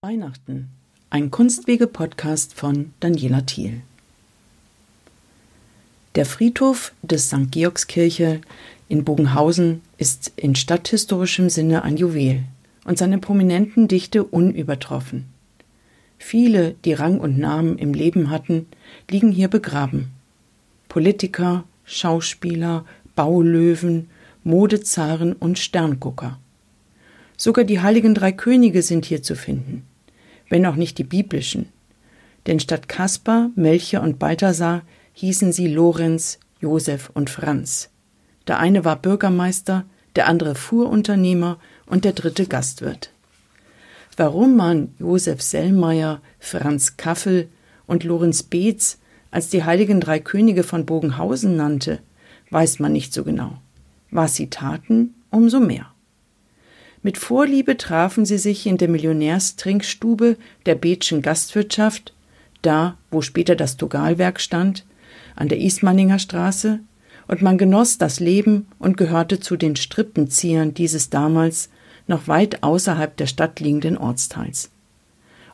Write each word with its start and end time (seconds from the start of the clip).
Weihnachten, 0.00 0.70
ein 1.08 1.30
Kunstwege-Podcast 1.30 2.54
von 2.54 2.92
Daniela 2.98 3.42
Thiel. 3.42 3.82
Der 6.16 6.26
Friedhof 6.26 6.92
des 7.02 7.28
St. 7.28 7.52
Georgskirche 7.52 8.40
in 8.88 9.04
Bogenhausen 9.04 9.82
ist 9.98 10.32
in 10.34 10.56
stadthistorischem 10.56 11.48
Sinne 11.48 11.84
ein 11.84 11.96
Juwel 11.96 12.42
und 12.84 12.98
seine 12.98 13.18
prominenten 13.18 13.86
Dichte 13.86 14.24
unübertroffen. 14.24 15.26
Viele, 16.18 16.74
die 16.84 16.94
Rang 16.94 17.20
und 17.20 17.38
Namen 17.38 17.78
im 17.78 17.94
Leben 17.94 18.30
hatten, 18.30 18.66
liegen 19.08 19.30
hier 19.30 19.46
begraben. 19.46 20.10
Politiker, 20.88 21.62
Schauspieler, 21.84 22.84
Baulöwen, 23.14 24.08
Modezaren 24.44 25.32
und 25.32 25.58
Sterngucker. 25.58 26.38
Sogar 27.36 27.64
die 27.64 27.80
heiligen 27.80 28.14
drei 28.14 28.32
Könige 28.32 28.82
sind 28.82 29.04
hier 29.04 29.22
zu 29.22 29.34
finden, 29.36 29.84
wenn 30.48 30.66
auch 30.66 30.76
nicht 30.76 30.98
die 30.98 31.04
biblischen. 31.04 31.68
Denn 32.46 32.60
statt 32.60 32.88
Kaspar, 32.88 33.50
Melchior 33.54 34.02
und 34.02 34.18
Balthasar 34.18 34.82
hießen 35.14 35.52
sie 35.52 35.68
Lorenz, 35.68 36.38
Josef 36.60 37.10
und 37.14 37.30
Franz. 37.30 37.90
Der 38.46 38.58
eine 38.58 38.84
war 38.84 38.96
Bürgermeister, 38.96 39.84
der 40.16 40.26
andere 40.26 40.54
Fuhrunternehmer 40.54 41.58
und 41.86 42.04
der 42.04 42.12
dritte 42.12 42.46
Gastwirt. 42.46 43.10
Warum 44.16 44.56
man 44.56 44.94
Josef 44.98 45.40
Sellmeier, 45.40 46.20
Franz 46.38 46.96
Kaffel 46.96 47.48
und 47.86 48.04
Lorenz 48.04 48.42
Beetz 48.42 48.98
als 49.30 49.48
die 49.48 49.64
heiligen 49.64 50.00
drei 50.00 50.18
Könige 50.18 50.64
von 50.64 50.84
Bogenhausen 50.84 51.56
nannte, 51.56 52.00
weiß 52.52 52.78
man 52.78 52.92
nicht 52.92 53.12
so 53.12 53.24
genau. 53.24 53.58
Was 54.10 54.36
sie 54.36 54.48
taten, 54.48 55.14
umso 55.30 55.60
mehr. 55.60 55.86
Mit 57.02 57.18
Vorliebe 57.18 57.76
trafen 57.76 58.24
sie 58.24 58.38
sich 58.38 58.66
in 58.66 58.78
der 58.78 58.88
Millionärstrinkstube 58.88 60.36
der 60.66 60.74
Betschen 60.76 61.20
Gastwirtschaft, 61.20 62.14
da, 62.62 62.96
wo 63.10 63.22
später 63.22 63.56
das 63.56 63.76
Togalwerk 63.76 64.40
stand, 64.40 64.84
an 65.34 65.48
der 65.48 65.58
Ismaninger 65.58 66.18
Straße, 66.18 66.80
und 67.26 67.42
man 67.42 67.58
genoss 67.58 67.98
das 67.98 68.20
Leben 68.20 68.66
und 68.78 68.96
gehörte 68.96 69.40
zu 69.40 69.56
den 69.56 69.74
Strippenziehern 69.74 70.74
dieses 70.74 71.10
damals 71.10 71.70
noch 72.06 72.28
weit 72.28 72.62
außerhalb 72.62 73.16
der 73.16 73.26
Stadt 73.26 73.60
liegenden 73.60 73.96
Ortsteils. 73.96 74.70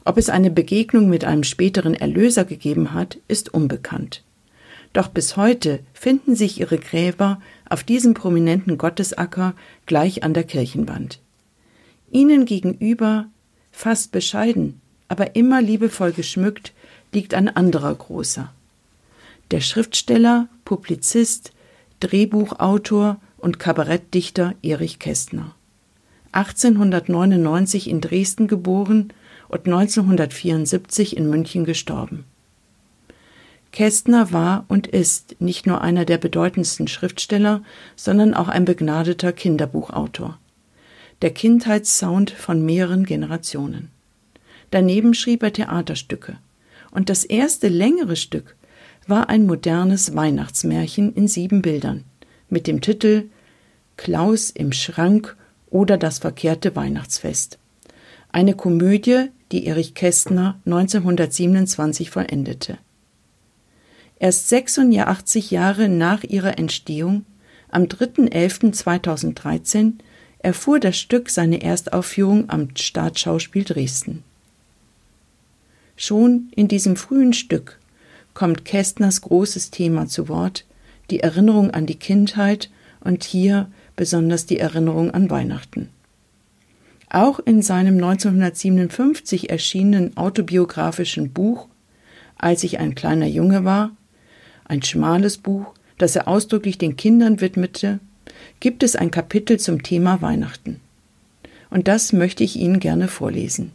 Ob 0.05 0.17
es 0.17 0.31
eine 0.31 0.50
Begegnung 0.50 1.09
mit 1.09 1.25
einem 1.25 1.44
späteren 1.44 1.94
Erlöser 1.94 2.44
gegeben 2.44 2.94
hat, 2.94 3.19
ist 3.28 3.53
unbekannt. 3.53 4.22
Doch 4.92 5.08
bis 5.08 5.36
heute 5.36 5.81
finden 5.92 6.34
sich 6.34 6.61
ihre 6.61 6.78
Gräber 6.78 7.41
auf 7.69 7.84
diesem 7.84 8.14
prominenten 8.14 8.78
Gottesacker 8.78 9.55
gleich 9.86 10.22
an 10.22 10.34
der 10.34 10.44
Kirchenwand. 10.44 11.20
Ihnen 12.11 12.47
gegenüber, 12.47 13.27
fast 13.70 14.12
bescheiden, 14.12 14.81
aber 15.09 15.36
immer 15.36 15.61
liebevoll 15.61 16.12
geschmückt, 16.12 16.72
liegt 17.12 17.34
ein 17.34 17.48
anderer 17.55 17.94
großer. 17.94 18.53
Der 19.50 19.61
Schriftsteller, 19.61 20.48
Publizist, 20.64 21.53
Drehbuchautor 22.00 23.20
und 23.39 23.59
Kabarettdichter 23.59 24.55
Erich 24.62 24.98
Kästner. 24.98 25.55
1899 26.33 27.89
in 27.89 28.00
Dresden 28.00 28.47
geboren 28.47 29.12
und 29.48 29.66
1974 29.66 31.16
in 31.16 31.31
München 31.31 31.64
gestorben. 31.64 32.25
Kästner 33.79 34.33
war 34.33 34.65
und 34.67 34.89
ist 34.89 35.41
nicht 35.41 35.65
nur 35.65 35.83
einer 35.83 36.05
der 36.05 36.19
bedeutendsten 36.19 36.89
Schriftsteller, 36.89 37.62
sondern 37.95 38.34
auch 38.34 38.48
ein 38.48 38.65
begnadeter 38.65 39.33
Kinderbuchautor. 39.33 40.37
Der 41.23 41.31
Kindheitssound 41.31 42.33
von 42.33 42.67
mehreren 42.67 43.05
Generationen. 43.05 43.91
Daneben 44.73 45.15
schrieb 45.15 45.44
er 45.44 45.53
Theaterstücke. 45.53 46.38
Und 46.91 47.09
das 47.09 47.22
erste 47.22 47.69
längere 47.69 48.17
Stück 48.17 48.56
war 49.06 49.28
ein 49.28 49.47
modernes 49.47 50.17
Weihnachtsmärchen 50.17 51.15
in 51.15 51.28
sieben 51.28 51.62
Bildern 51.62 52.03
mit 52.49 52.67
dem 52.67 52.81
Titel 52.81 53.27
Klaus 53.97 54.50
im 54.50 54.72
Schrank 54.72 55.37
oder 55.71 55.99
das 55.99 56.19
verkehrte 56.19 56.75
Weihnachtsfest. 56.75 57.61
Eine 58.33 58.56
Komödie, 58.56 59.27
die 59.53 59.67
Erich 59.67 59.94
Kästner 59.94 60.61
1927 60.65 62.11
vollendete. 62.11 62.78
Erst 64.19 64.49
86 64.49 65.53
Jahre 65.53 65.89
nach 65.89 66.25
ihrer 66.25 66.59
Entstehung, 66.59 67.25
am 67.71 67.84
3.11.2013, 67.84 69.93
erfuhr 70.41 70.81
das 70.81 70.99
Stück 70.99 71.31
seine 71.31 71.62
Erstaufführung 71.62 72.51
am 72.51 72.77
Staatsschauspiel 72.77 73.62
Dresden. 73.65 74.25
Schon 75.97 76.51
in 76.55 76.69
diesem 76.69 76.97
frühen 76.97 77.33
Stück 77.33 77.79
kommt 78.34 78.65
Kästners 78.65 79.21
großes 79.21 79.71
Thema 79.71 80.06
zu 80.06 80.29
Wort, 80.29 80.65
die 81.11 81.21
Erinnerung 81.21 81.73
an 81.73 81.87
die 81.87 81.97
Kindheit 81.97 82.71
und 83.00 83.25
hier 83.25 83.71
besonders 83.97 84.47
die 84.47 84.59
Erinnerung 84.59 85.11
an 85.11 85.31
Weihnachten. 85.31 85.89
Auch 87.11 87.41
in 87.41 87.62
seinem 87.62 87.95
1957 87.95 89.50
erschienenen 89.50 90.17
autobiografischen 90.17 91.33
Buch 91.33 91.69
Als 92.37 92.62
ich 92.62 92.79
ein 92.79 92.95
kleiner 92.95 93.27
Junge 93.27 93.65
war, 93.65 93.91
ein 94.69 94.83
schmales 94.83 95.39
Buch, 95.39 95.75
das 95.97 96.15
er 96.15 96.29
ausdrücklich 96.29 96.79
den 96.79 96.97
Kindern 96.97 97.41
widmete, 97.41 97.99
gibt 98.61 98.83
es 98.83 98.97
ein 98.97 99.11
Kapitel 99.11 99.59
zum 99.59 99.83
Thema 99.83 100.23
Weihnachten. 100.23 100.81
Und 101.71 101.89
das 101.89 102.12
möchte 102.12 102.45
ich 102.45 102.56
Ihnen 102.56 102.81
gerne 102.81 103.09
vorlesen. 103.09 103.73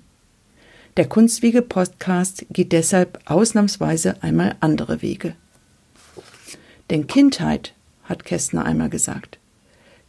Der 0.97 1.07
Kunstwege-Podcast 1.07 2.45
geht 2.51 2.71
deshalb 2.71 3.19
ausnahmsweise 3.25 4.21
einmal 4.21 4.55
andere 4.59 5.01
Wege. 5.01 5.35
Denn 6.89 7.07
Kindheit, 7.07 7.73
hat 8.03 8.25
Kästner 8.25 8.65
einmal 8.65 8.89
gesagt, 8.89 9.39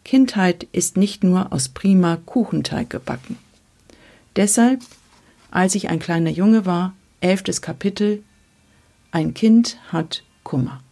Kindheit 0.04 0.66
ist 0.72 0.96
nicht 0.96 1.24
nur 1.24 1.52
aus 1.52 1.68
prima 1.68 2.18
Kuchenteig 2.26 2.90
gebacken. 2.90 3.38
Deshalb, 4.36 4.80
als 5.50 5.74
ich 5.74 5.88
ein 5.88 6.00
kleiner 6.00 6.30
Junge 6.30 6.66
war, 6.66 6.94
elftes 7.20 7.62
Kapitel, 7.62 8.22
ein 9.12 9.32
Kind 9.32 9.78
hat 9.88 10.24
Kummer. 10.44 10.82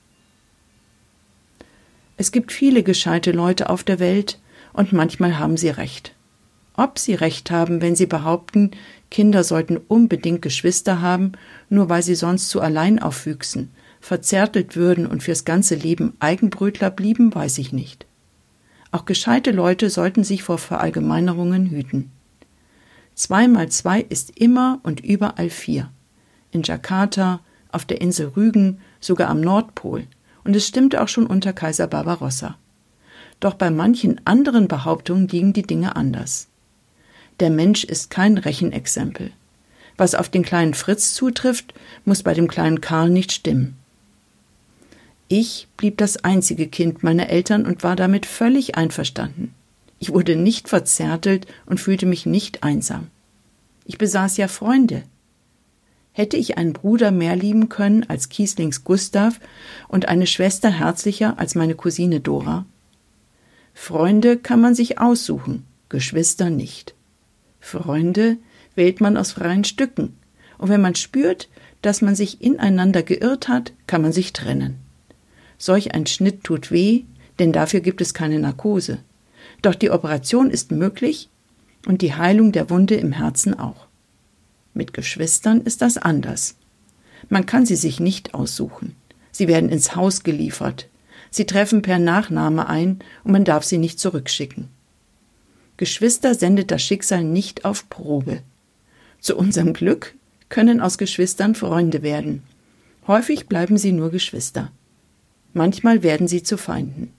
Es 2.17 2.33
gibt 2.33 2.53
viele 2.53 2.83
gescheite 2.83 3.33
Leute 3.33 3.71
auf 3.71 3.85
der 3.85 3.99
Welt, 3.99 4.39
und 4.73 4.93
manchmal 4.93 5.39
haben 5.39 5.57
sie 5.57 5.69
recht. 5.69 6.15
Ob 6.75 6.99
sie 6.99 7.15
recht 7.15 7.51
haben, 7.51 7.83
wenn 7.83 7.95
sie 7.95 8.07
behaupten, 8.07 8.71
Kinder 9.11 9.45
sollten 9.45 9.77
unbedingt 9.77 10.41
Geschwister 10.41 11.03
haben, 11.03 11.33
nur 11.69 11.91
weil 11.91 12.03
sie 12.03 12.15
sonst 12.15 12.49
zu 12.49 12.63
allein 12.63 12.99
aufwüchsen, 12.99 13.71
verzärtelt 14.01 14.75
würden 14.75 15.07
und 15.07 15.23
fürs 15.23 15.45
ganze 15.45 15.75
Leben 15.75 16.15
Eigenbrötler 16.19 16.91
blieben, 16.91 17.35
weiß 17.35 17.59
ich 17.59 17.73
nicht. 17.73 18.07
Auch 18.91 19.05
gescheite 19.05 19.51
Leute 19.51 19.91
sollten 19.91 20.25
sich 20.25 20.43
vor 20.43 20.59
Verallgemeinerungen 20.59 21.67
hüten. 21.67 22.11
Zwei 23.15 23.49
mal 23.49 23.69
zwei 23.69 24.01
ist 24.01 24.39
immer 24.39 24.81
und 24.83 25.01
überall 25.01 25.51
vier. 25.51 25.91
In 26.51 26.63
Jakarta, 26.63 27.41
auf 27.71 27.85
der 27.85 28.01
Insel 28.01 28.29
Rügen, 28.29 28.81
sogar 29.03 29.29
am 29.29 29.43
Nordpol. 29.43 30.07
Und 30.45 30.57
es 30.57 30.67
stimmte 30.67 31.03
auch 31.03 31.09
schon 31.09 31.27
unter 31.27 31.53
Kaiser 31.53 31.87
Barbarossa. 31.87 32.57
Doch 33.39 33.55
bei 33.55 33.71
manchen 33.71 34.21
anderen 34.25 34.69
Behauptungen 34.69 35.29
liegen 35.29 35.53
die 35.53 35.63
Dinge 35.63 35.97
anders. 35.97 36.49
Der 37.41 37.51
Mensch 37.51 37.85
ist 37.85 38.11
kein 38.11 38.39
Rechenexempel. 38.39 39.33
Was 39.97 40.15
auf 40.15 40.29
den 40.29 40.43
kleinen 40.43 40.75
Fritz 40.75 41.13
zutrifft, 41.15 41.75
muss 42.05 42.23
bei 42.23 42.35
dem 42.35 42.49
kleinen 42.49 42.81
Karl 42.81 43.11
nicht 43.11 43.33
stimmen. 43.33 43.77
Ich 45.29 45.69
blieb 45.77 45.99
das 45.99 46.25
einzige 46.25 46.69
Kind 46.69 47.03
meiner 47.03 47.29
Eltern 47.31 47.67
und 47.67 47.83
war 47.83 47.97
damit 47.97 48.27
völlig 48.27 48.77
einverstanden. 48.77 49.55
Ich 49.99 50.13
wurde 50.13 50.37
nicht 50.37 50.69
verzärtelt 50.69 51.47
und 51.65 51.81
fühlte 51.81 52.07
mich 52.07 52.27
nicht 52.27 52.63
einsam. 52.63 53.09
Ich 53.85 53.99
besaß 53.99 54.37
ja 54.37 54.49
Freunde. 54.49 55.05
Hätte 56.13 56.37
ich 56.37 56.59
einen 56.59 56.75
Bruder 56.75 57.11
mehr 57.11 57.37
lieben 57.37 57.69
können 57.69 58.05
als 58.09 58.29
Kieslings 58.29 58.85
Gustav 58.85 59.41
und 59.89 60.09
eine 60.09 60.27
Schwester 60.27 60.71
herzlicher 60.71 61.39
als 61.39 61.55
meine 61.55 61.75
Cousine 61.75 62.21
Dora? 62.21 62.67
Freunde 63.73 64.37
kann 64.37 64.61
man 64.61 64.75
sich 64.75 64.99
aussuchen, 64.99 65.65
Geschwister 65.89 66.51
nicht. 66.51 66.95
Freunde 67.61 68.37
wählt 68.75 69.01
man 69.01 69.17
aus 69.17 69.33
freien 69.33 69.65
Stücken, 69.65 70.17
und 70.59 70.69
wenn 70.69 70.83
man 70.83 70.95
spürt, 70.95 71.49
dass 71.81 72.03
man 72.03 72.15
sich 72.15 72.43
ineinander 72.43 73.03
geirrt 73.03 73.49
hat, 73.49 73.73
kann 73.87 74.03
man 74.03 74.13
sich 74.13 74.33
trennen. 74.33 74.77
Solch 75.59 75.95
ein 75.95 76.07
Schnitt 76.07 76.45
tut 76.45 76.71
weh, 76.71 77.05
denn 77.39 77.53
dafür 77.53 77.81
gibt 77.81 78.01
es 78.01 78.15
keine 78.15 78.39
Narkose. 78.39 78.99
Doch 79.63 79.75
die 79.75 79.91
Operation 79.91 80.51
ist 80.51 80.71
möglich 80.71 81.31
und 81.87 82.03
die 82.03 82.15
Heilung 82.15 82.53
der 82.53 82.69
Wunde 82.69 82.97
im 82.97 83.13
Herzen 83.13 83.59
auch. 83.59 83.87
Mit 84.75 84.93
Geschwistern 84.93 85.61
ist 85.61 85.83
das 85.83 85.99
anders. 85.99 86.57
Man 87.29 87.47
kann 87.47 87.67
sie 87.67 87.77
sich 87.77 88.01
nicht 88.01 88.35
aussuchen. 88.35 88.97
Sie 89.31 89.49
werden 89.49 89.71
ins 89.71 89.97
Haus 89.97 90.23
geliefert. 90.23 90.89
Sie 91.31 91.47
treffen 91.47 91.83
per 91.83 91.99
Nachname 91.99 92.69
ein 92.69 92.99
und 93.25 93.33
man 93.33 93.45
darf 93.45 93.65
sie 93.65 93.79
nicht 93.79 93.99
zurückschicken. 93.99 94.69
Geschwister 95.77 96.35
sendet 96.35 96.71
das 96.71 96.83
Schicksal 96.83 97.25
nicht 97.25 97.65
auf 97.65 97.89
Probe. 97.89 98.43
Zu 99.19 99.37
unserem 99.37 99.73
Glück 99.73 100.15
können 100.49 100.81
aus 100.81 100.99
Geschwistern 100.99 101.55
Freunde 101.55 102.03
werden. 102.03 102.43
Häufig 103.07 103.47
bleiben 103.47 103.79
sie 103.79 103.93
nur 103.93 104.11
Geschwister. 104.11 104.71
Manchmal 105.55 106.03
werden 106.03 106.29
sie 106.29 106.43
zu 106.43 106.57
Feinden. 106.57 107.13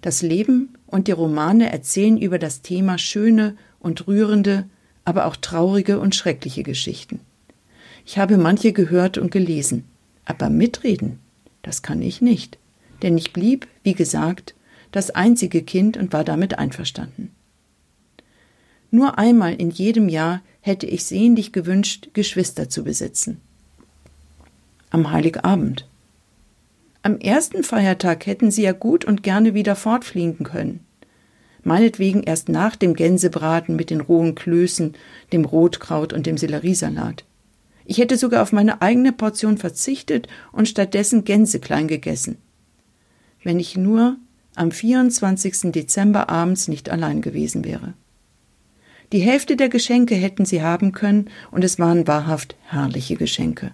Das 0.00 0.22
Leben 0.22 0.76
und 0.86 1.06
die 1.06 1.12
Romane 1.12 1.72
erzählen 1.72 2.18
über 2.18 2.38
das 2.38 2.62
Thema 2.62 2.98
schöne 2.98 3.56
und 3.78 4.06
rührende, 4.08 4.68
aber 5.04 5.26
auch 5.26 5.36
traurige 5.36 5.98
und 5.98 6.14
schreckliche 6.14 6.62
Geschichten. 6.62 7.20
Ich 8.04 8.18
habe 8.18 8.36
manche 8.36 8.72
gehört 8.72 9.18
und 9.18 9.30
gelesen, 9.30 9.84
aber 10.24 10.50
mitreden, 10.50 11.18
das 11.62 11.82
kann 11.82 12.02
ich 12.02 12.20
nicht, 12.20 12.58
denn 13.02 13.16
ich 13.16 13.32
blieb, 13.32 13.66
wie 13.82 13.94
gesagt, 13.94 14.54
das 14.90 15.10
einzige 15.10 15.62
Kind 15.62 15.96
und 15.96 16.12
war 16.12 16.24
damit 16.24 16.58
einverstanden. 16.58 17.30
Nur 18.90 19.18
einmal 19.18 19.54
in 19.54 19.70
jedem 19.70 20.08
Jahr 20.08 20.42
hätte 20.60 20.86
ich 20.86 21.04
sehnlich 21.04 21.52
gewünscht, 21.52 22.10
Geschwister 22.12 22.68
zu 22.68 22.84
besitzen. 22.84 23.40
Am 24.90 25.10
Heiligabend. 25.10 25.88
Am 27.02 27.18
ersten 27.18 27.64
Feiertag 27.64 28.26
hätten 28.26 28.50
sie 28.50 28.62
ja 28.62 28.72
gut 28.72 29.04
und 29.04 29.22
gerne 29.22 29.54
wieder 29.54 29.74
fortfliegen 29.74 30.44
können. 30.44 30.80
Meinetwegen 31.64 32.22
erst 32.22 32.48
nach 32.48 32.76
dem 32.76 32.94
Gänsebraten 32.94 33.76
mit 33.76 33.90
den 33.90 34.00
rohen 34.00 34.34
Klößen, 34.34 34.94
dem 35.32 35.44
Rotkraut 35.44 36.12
und 36.12 36.26
dem 36.26 36.36
Selleriesalat. 36.36 37.24
Ich 37.84 37.98
hätte 37.98 38.16
sogar 38.16 38.42
auf 38.42 38.52
meine 38.52 38.82
eigene 38.82 39.12
Portion 39.12 39.58
verzichtet 39.58 40.28
und 40.52 40.68
stattdessen 40.68 41.24
Gänseklein 41.24 41.88
gegessen. 41.88 42.38
Wenn 43.42 43.58
ich 43.58 43.76
nur 43.76 44.16
am 44.54 44.70
24. 44.70 45.72
Dezember 45.72 46.28
abends 46.28 46.68
nicht 46.68 46.90
allein 46.90 47.22
gewesen 47.22 47.64
wäre. 47.64 47.94
Die 49.12 49.20
Hälfte 49.20 49.56
der 49.56 49.68
Geschenke 49.68 50.14
hätten 50.14 50.44
sie 50.44 50.62
haben 50.62 50.92
können, 50.92 51.28
und 51.50 51.64
es 51.64 51.78
waren 51.78 52.06
wahrhaft 52.06 52.56
herrliche 52.68 53.16
Geschenke. 53.16 53.72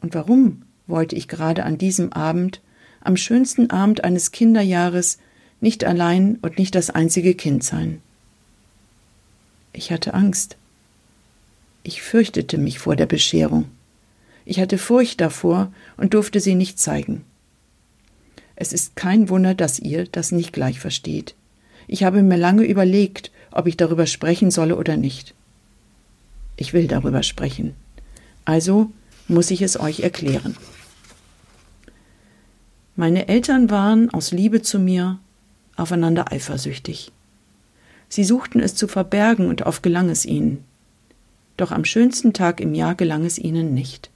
Und 0.00 0.14
warum 0.14 0.62
wollte 0.86 1.16
ich 1.16 1.28
gerade 1.28 1.64
an 1.64 1.78
diesem 1.78 2.12
Abend, 2.12 2.60
am 3.00 3.16
schönsten 3.16 3.70
Abend 3.70 4.04
eines 4.04 4.30
Kinderjahres, 4.30 5.18
nicht 5.62 5.84
allein 5.84 6.38
und 6.42 6.58
nicht 6.58 6.74
das 6.74 6.90
einzige 6.90 7.34
Kind 7.34 7.64
sein? 7.64 8.02
Ich 9.72 9.90
hatte 9.90 10.12
Angst. 10.14 10.56
Ich 11.82 12.02
fürchtete 12.02 12.58
mich 12.58 12.78
vor 12.78 12.96
der 12.96 13.06
Bescherung. 13.06 13.66
Ich 14.44 14.60
hatte 14.60 14.76
Furcht 14.76 15.20
davor 15.20 15.72
und 15.96 16.14
durfte 16.14 16.40
sie 16.40 16.54
nicht 16.54 16.78
zeigen. 16.78 17.24
Es 18.56 18.72
ist 18.72 18.96
kein 18.96 19.28
Wunder, 19.28 19.54
dass 19.54 19.78
ihr 19.78 20.06
das 20.06 20.32
nicht 20.32 20.52
gleich 20.52 20.78
versteht. 20.78 21.34
Ich 21.86 22.04
habe 22.04 22.22
mir 22.22 22.36
lange 22.36 22.64
überlegt, 22.64 23.30
ob 23.50 23.66
ich 23.66 23.76
darüber 23.76 24.06
sprechen 24.06 24.50
solle 24.50 24.76
oder 24.76 24.96
nicht. 24.96 25.34
Ich 26.56 26.72
will 26.72 26.86
darüber 26.86 27.22
sprechen. 27.22 27.74
Also 28.44 28.90
muss 29.28 29.50
ich 29.50 29.62
es 29.62 29.78
euch 29.78 30.00
erklären. 30.00 30.56
Meine 32.94 33.28
Eltern 33.28 33.70
waren 33.70 34.10
aus 34.10 34.32
Liebe 34.32 34.60
zu 34.62 34.78
mir 34.78 35.18
aufeinander 35.76 36.32
eifersüchtig. 36.32 37.12
Sie 38.08 38.24
suchten 38.24 38.60
es 38.60 38.74
zu 38.74 38.88
verbergen 38.88 39.48
und 39.48 39.62
oft 39.62 39.82
gelang 39.82 40.10
es 40.10 40.26
ihnen. 40.26 40.64
Doch 41.56 41.70
am 41.70 41.84
schönsten 41.84 42.32
Tag 42.32 42.60
im 42.60 42.74
Jahr 42.74 42.94
gelang 42.94 43.24
es 43.24 43.38
ihnen 43.38 43.74
nicht. 43.74 44.10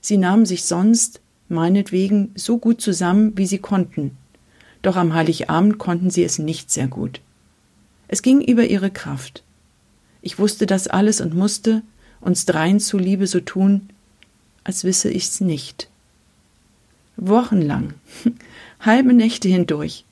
Sie 0.00 0.16
nahmen 0.16 0.46
sich 0.46 0.64
sonst, 0.64 1.20
meinetwegen, 1.48 2.30
so 2.34 2.58
gut 2.58 2.80
zusammen, 2.80 3.36
wie 3.36 3.46
sie 3.46 3.58
konnten, 3.58 4.16
doch 4.82 4.96
am 4.96 5.14
Heiligabend 5.14 5.78
konnten 5.78 6.10
sie 6.10 6.24
es 6.24 6.38
nicht 6.38 6.70
sehr 6.70 6.86
gut. 6.86 7.20
Es 8.06 8.22
ging 8.22 8.40
über 8.40 8.64
ihre 8.64 8.90
Kraft. 8.90 9.42
Ich 10.22 10.38
wusste 10.38 10.66
das 10.66 10.88
alles 10.88 11.20
und 11.20 11.34
musste, 11.34 11.82
uns 12.20 12.46
dreien 12.46 12.80
zuliebe, 12.80 13.26
so 13.26 13.40
tun, 13.40 13.90
als 14.64 14.84
wisse 14.84 15.10
ich's 15.10 15.40
nicht. 15.40 15.88
Wochenlang, 17.16 17.94
halbe 18.80 19.12
Nächte 19.12 19.48
hindurch, 19.48 20.04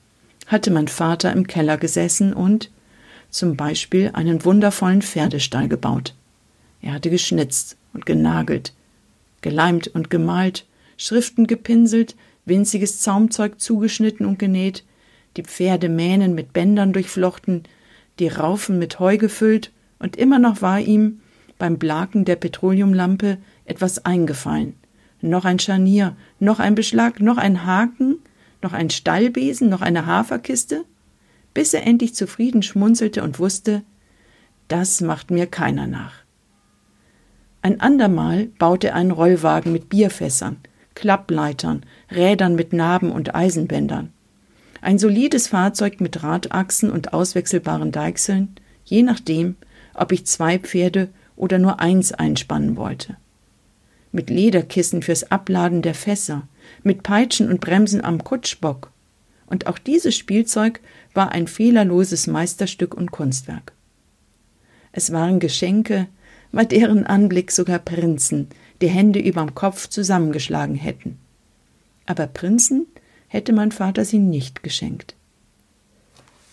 hatte 0.47 0.71
mein 0.71 0.87
Vater 0.87 1.31
im 1.33 1.45
Keller 1.45 1.77
gesessen 1.77 2.33
und 2.33 2.71
zum 3.29 3.55
Beispiel 3.55 4.11
einen 4.13 4.43
wundervollen 4.43 5.01
Pferdestall 5.01 5.67
gebaut. 5.67 6.15
Er 6.81 6.93
hatte 6.93 7.09
geschnitzt 7.09 7.77
und 7.93 8.05
genagelt, 8.05 8.73
geleimt 9.41 9.87
und 9.87 10.09
gemalt, 10.09 10.65
Schriften 10.97 11.45
gepinselt, 11.45 12.15
winziges 12.45 13.01
Zaumzeug 13.01 13.59
zugeschnitten 13.59 14.25
und 14.25 14.39
genäht, 14.39 14.83
die 15.35 15.43
Pferde 15.43 15.89
Mähnen 15.89 16.33
mit 16.33 16.53
Bändern 16.53 16.93
durchflochten, 16.93 17.63
die 18.19 18.29
Raufen 18.29 18.79
mit 18.79 18.99
Heu 18.99 19.17
gefüllt, 19.17 19.71
und 19.99 20.15
immer 20.15 20.39
noch 20.39 20.61
war 20.61 20.79
ihm 20.79 21.21
beim 21.57 21.77
Blaken 21.77 22.23
der 22.23 22.35
Petroleumlampe 22.35 23.37
etwas 23.65 24.05
eingefallen. 24.05 24.75
Noch 25.21 25.43
ein 25.43 25.59
Scharnier, 25.59 26.15
noch 26.39 26.59
ein 26.59 26.75
Beschlag, 26.75 27.19
noch 27.19 27.37
ein 27.37 27.65
Haken, 27.65 28.19
noch 28.61 28.73
ein 28.73 28.89
Stallbesen, 28.89 29.69
noch 29.69 29.81
eine 29.81 30.05
Haferkiste, 30.05 30.85
bis 31.53 31.73
er 31.73 31.85
endlich 31.85 32.15
zufrieden 32.15 32.63
schmunzelte 32.63 33.23
und 33.23 33.39
wusste, 33.39 33.83
das 34.67 35.01
macht 35.01 35.31
mir 35.31 35.47
keiner 35.47 35.87
nach. 35.87 36.13
Ein 37.61 37.81
andermal 37.81 38.45
baute 38.59 38.89
er 38.89 38.95
einen 38.95 39.11
Rollwagen 39.11 39.71
mit 39.71 39.89
Bierfässern, 39.89 40.57
Klappleitern, 40.95 41.83
Rädern 42.11 42.55
mit 42.55 42.73
Narben 42.73 43.11
und 43.11 43.35
Eisenbändern. 43.35 44.11
Ein 44.81 44.99
solides 44.99 45.47
Fahrzeug 45.47 45.99
mit 45.99 46.23
Radachsen 46.23 46.91
und 46.91 47.13
auswechselbaren 47.13 47.91
Deichseln, 47.91 48.55
je 48.85 49.03
nachdem, 49.03 49.55
ob 49.93 50.11
ich 50.11 50.25
zwei 50.25 50.59
Pferde 50.59 51.09
oder 51.35 51.59
nur 51.59 51.79
eins 51.79 52.11
einspannen 52.11 52.77
wollte. 52.77 53.17
Mit 54.11 54.29
Lederkissen 54.29 55.01
fürs 55.01 55.31
Abladen 55.31 55.81
der 55.81 55.93
Fässer, 55.93 56.47
mit 56.83 57.03
Peitschen 57.03 57.49
und 57.49 57.61
Bremsen 57.61 58.03
am 58.03 58.23
Kutschbock. 58.23 58.91
Und 59.47 59.67
auch 59.67 59.77
dieses 59.77 60.15
Spielzeug 60.15 60.81
war 61.13 61.31
ein 61.31 61.47
fehlerloses 61.47 62.27
Meisterstück 62.27 62.93
und 62.93 63.11
Kunstwerk. 63.11 63.73
Es 64.91 65.11
waren 65.11 65.39
Geschenke, 65.39 66.07
bei 66.51 66.65
deren 66.65 67.05
Anblick 67.05 67.51
sogar 67.51 67.79
Prinzen 67.79 68.47
die 68.81 68.89
Hände 68.89 69.19
überm 69.19 69.55
Kopf 69.55 69.87
zusammengeschlagen 69.87 70.75
hätten. 70.75 71.17
Aber 72.05 72.27
Prinzen 72.27 72.87
hätte 73.27 73.53
mein 73.53 73.71
Vater 73.71 74.05
sie 74.05 74.19
nicht 74.19 74.63
geschenkt. 74.63 75.15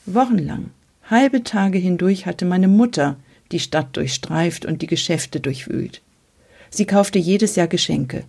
Wochenlang, 0.06 0.70
halbe 1.08 1.42
Tage 1.42 1.78
hindurch 1.78 2.26
hatte 2.26 2.44
meine 2.44 2.68
Mutter 2.68 3.16
die 3.52 3.60
Stadt 3.60 3.96
durchstreift 3.96 4.64
und 4.66 4.82
die 4.82 4.86
Geschäfte 4.86 5.40
durchwühlt. 5.40 6.02
Sie 6.70 6.86
kaufte 6.86 7.18
jedes 7.18 7.56
Jahr 7.56 7.68
Geschenke, 7.68 8.24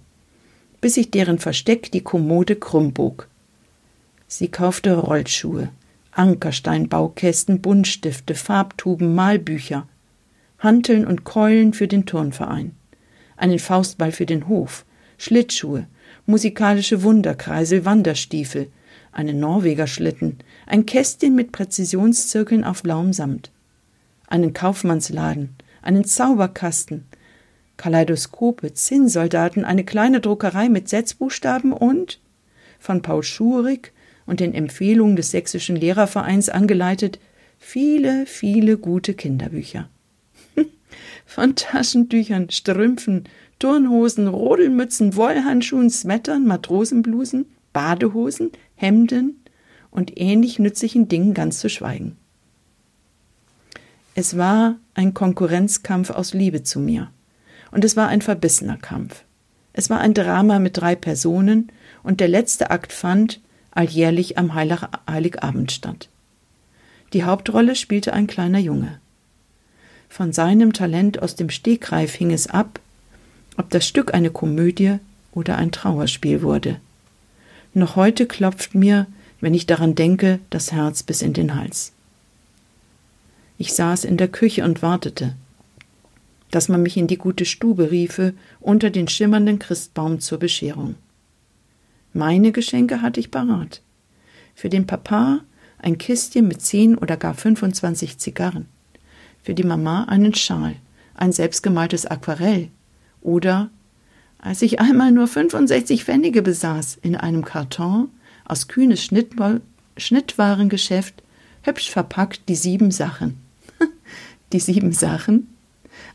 bis 0.85 0.93
sich 0.93 1.09
deren 1.09 1.39
Versteck 1.39 1.91
die 1.91 2.01
Kommode 2.01 2.57
krumm 2.57 2.93
bog. 2.93 3.27
Sie 4.27 4.49
kaufte 4.49 4.95
Rollschuhe, 4.95 5.69
Ankersteinbaukästen, 6.11 7.59
Buntstifte, 7.59 8.35
Farbtuben, 8.35 9.15
Malbücher, 9.15 9.87
Hanteln 10.59 11.07
und 11.07 11.23
Keulen 11.23 11.73
für 11.73 11.87
den 11.87 12.05
Turnverein, 12.05 12.75
einen 13.35 13.57
Faustball 13.57 14.11
für 14.11 14.27
den 14.27 14.47
Hof, 14.47 14.85
Schlittschuhe, 15.17 15.87
musikalische 16.27 17.01
Wunderkreisel, 17.01 17.83
Wanderstiefel, 17.83 18.67
einen 19.11 19.39
Norwegerschlitten, 19.39 20.37
ein 20.67 20.85
Kästchen 20.85 21.33
mit 21.33 21.51
Präzisionszirkeln 21.51 22.63
auf 22.63 22.83
blauem 22.83 23.11
Samt, 23.11 23.49
einen 24.27 24.53
Kaufmannsladen, 24.53 25.55
einen 25.81 26.05
Zauberkasten, 26.05 27.05
Kaleidoskope, 27.77 28.73
Zinnsoldaten, 28.73 29.65
eine 29.65 29.83
kleine 29.83 30.21
Druckerei 30.21 30.69
mit 30.69 30.89
Setzbuchstaben 30.89 31.73
und 31.73 32.19
von 32.79 33.01
Paul 33.01 33.23
Schurig 33.23 33.91
und 34.25 34.39
den 34.39 34.53
Empfehlungen 34.53 35.15
des 35.15 35.31
Sächsischen 35.31 35.75
Lehrervereins 35.75 36.49
angeleitet 36.49 37.19
viele, 37.57 38.25
viele 38.25 38.77
gute 38.77 39.13
Kinderbücher. 39.13 39.89
von 41.25 41.55
Taschentüchern, 41.55 42.49
Strümpfen, 42.49 43.25
Turnhosen, 43.59 44.27
Rodelmützen, 44.27 45.15
Wollhandschuhen, 45.15 45.89
Sweatern, 45.89 46.45
Matrosenblusen, 46.45 47.45
Badehosen, 47.73 48.51
Hemden 48.75 49.41
und 49.91 50.19
ähnlich 50.19 50.59
nützlichen 50.59 51.07
Dingen 51.07 51.33
ganz 51.33 51.59
zu 51.59 51.69
schweigen. 51.69 52.17
Es 54.13 54.37
war 54.37 54.77
ein 54.93 55.13
Konkurrenzkampf 55.13 56.09
aus 56.09 56.33
Liebe 56.33 56.63
zu 56.63 56.79
mir. 56.79 57.11
Und 57.75 57.83
es 57.83 57.97
war 57.97 58.07
ein 58.07 58.21
verbissener 58.21 58.77
Kampf. 58.77 59.25
Es 59.73 59.89
war 59.89 59.99
ein 59.99 60.13
Drama 60.13 60.59
mit 60.59 60.77
drei 60.77 60.95
Personen 60.95 61.73
und 62.03 62.21
der 62.21 62.29
letzte 62.29 62.71
Akt 62.71 62.93
fand 62.93 63.41
alljährlich 63.71 64.37
am 64.37 64.53
Heiligabend 64.55 65.73
statt. 65.73 66.07
Die 67.11 67.25
Hauptrolle 67.25 67.75
spielte 67.75 68.13
ein 68.13 68.27
kleiner 68.27 68.59
Junge. 68.59 69.01
Von 70.07 70.31
seinem 70.31 70.71
Talent 70.71 71.21
aus 71.21 71.35
dem 71.35 71.49
Stegreif 71.49 72.13
hing 72.13 72.31
es 72.31 72.47
ab, 72.47 72.79
ob 73.57 73.69
das 73.71 73.85
Stück 73.85 74.13
eine 74.13 74.29
Komödie 74.29 74.99
oder 75.33 75.57
ein 75.57 75.73
Trauerspiel 75.73 76.43
wurde. 76.43 76.79
Noch 77.73 77.97
heute 77.97 78.25
klopft 78.25 78.73
mir, 78.73 79.05
wenn 79.41 79.53
ich 79.53 79.65
daran 79.65 79.95
denke, 79.95 80.39
das 80.49 80.71
Herz 80.71 81.03
bis 81.03 81.21
in 81.21 81.33
den 81.33 81.55
Hals. 81.55 81.91
Ich 83.57 83.73
saß 83.73 84.05
in 84.05 84.15
der 84.15 84.29
Küche 84.29 84.63
und 84.63 84.81
wartete, 84.81 85.35
dass 86.51 86.69
man 86.69 86.81
mich 86.81 86.97
in 86.97 87.07
die 87.07 87.17
gute 87.17 87.45
Stube 87.45 87.91
riefe 87.91 88.33
unter 88.59 88.89
den 88.89 89.07
schimmernden 89.07 89.59
Christbaum 89.59 90.19
zur 90.19 90.39
Bescherung. 90.39 90.95
Meine 92.13 92.51
Geschenke 92.51 93.01
hatte 93.01 93.19
ich 93.19 93.31
parat. 93.31 93.81
Für 94.53 94.69
den 94.69 94.87
Papa 94.87 95.41
ein 95.79 95.97
Kistchen 95.97 96.47
mit 96.47 96.61
zehn 96.61 96.97
oder 96.97 97.17
gar 97.17 97.33
25 97.33 98.17
Zigarren. 98.17 98.67
Für 99.43 99.53
die 99.53 99.63
Mama 99.63 100.05
einen 100.05 100.33
Schal, 100.33 100.75
ein 101.13 101.31
selbstgemaltes 101.31 102.05
Aquarell 102.05 102.69
oder 103.21 103.69
als 104.39 104.61
ich 104.61 104.79
einmal 104.79 105.11
nur 105.11 105.27
65 105.27 106.03
Pfennige 106.03 106.43
besaß, 106.43 106.99
in 107.01 107.15
einem 107.15 107.43
Karton 107.43 108.09
aus 108.45 108.67
kühnes 108.67 109.03
Schnittwarengeschäft, 109.97 111.23
hübsch 111.63 111.89
verpackt 111.89 112.47
die 112.47 112.55
sieben 112.55 112.91
Sachen. 112.91 113.39
die 114.53 114.59
sieben 114.59 114.91
Sachen? 114.91 115.54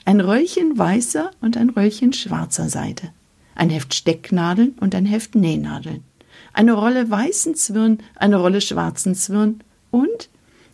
Ein 0.04 0.20
Röllchen 0.20 0.78
weißer 0.78 1.30
und 1.40 1.56
ein 1.56 1.70
Röllchen 1.70 2.12
schwarzer 2.12 2.68
Seide. 2.68 3.12
Ein 3.54 3.70
Heft 3.70 3.94
Stecknadeln 3.94 4.70
und 4.80 4.94
ein 4.94 5.06
Heft 5.06 5.34
Nähnadeln. 5.34 6.04
Eine 6.52 6.72
Rolle 6.72 7.10
weißen 7.10 7.54
Zwirn, 7.54 7.98
eine 8.16 8.36
Rolle 8.36 8.60
schwarzen 8.60 9.14
Zwirn 9.14 9.60
und 9.90 10.28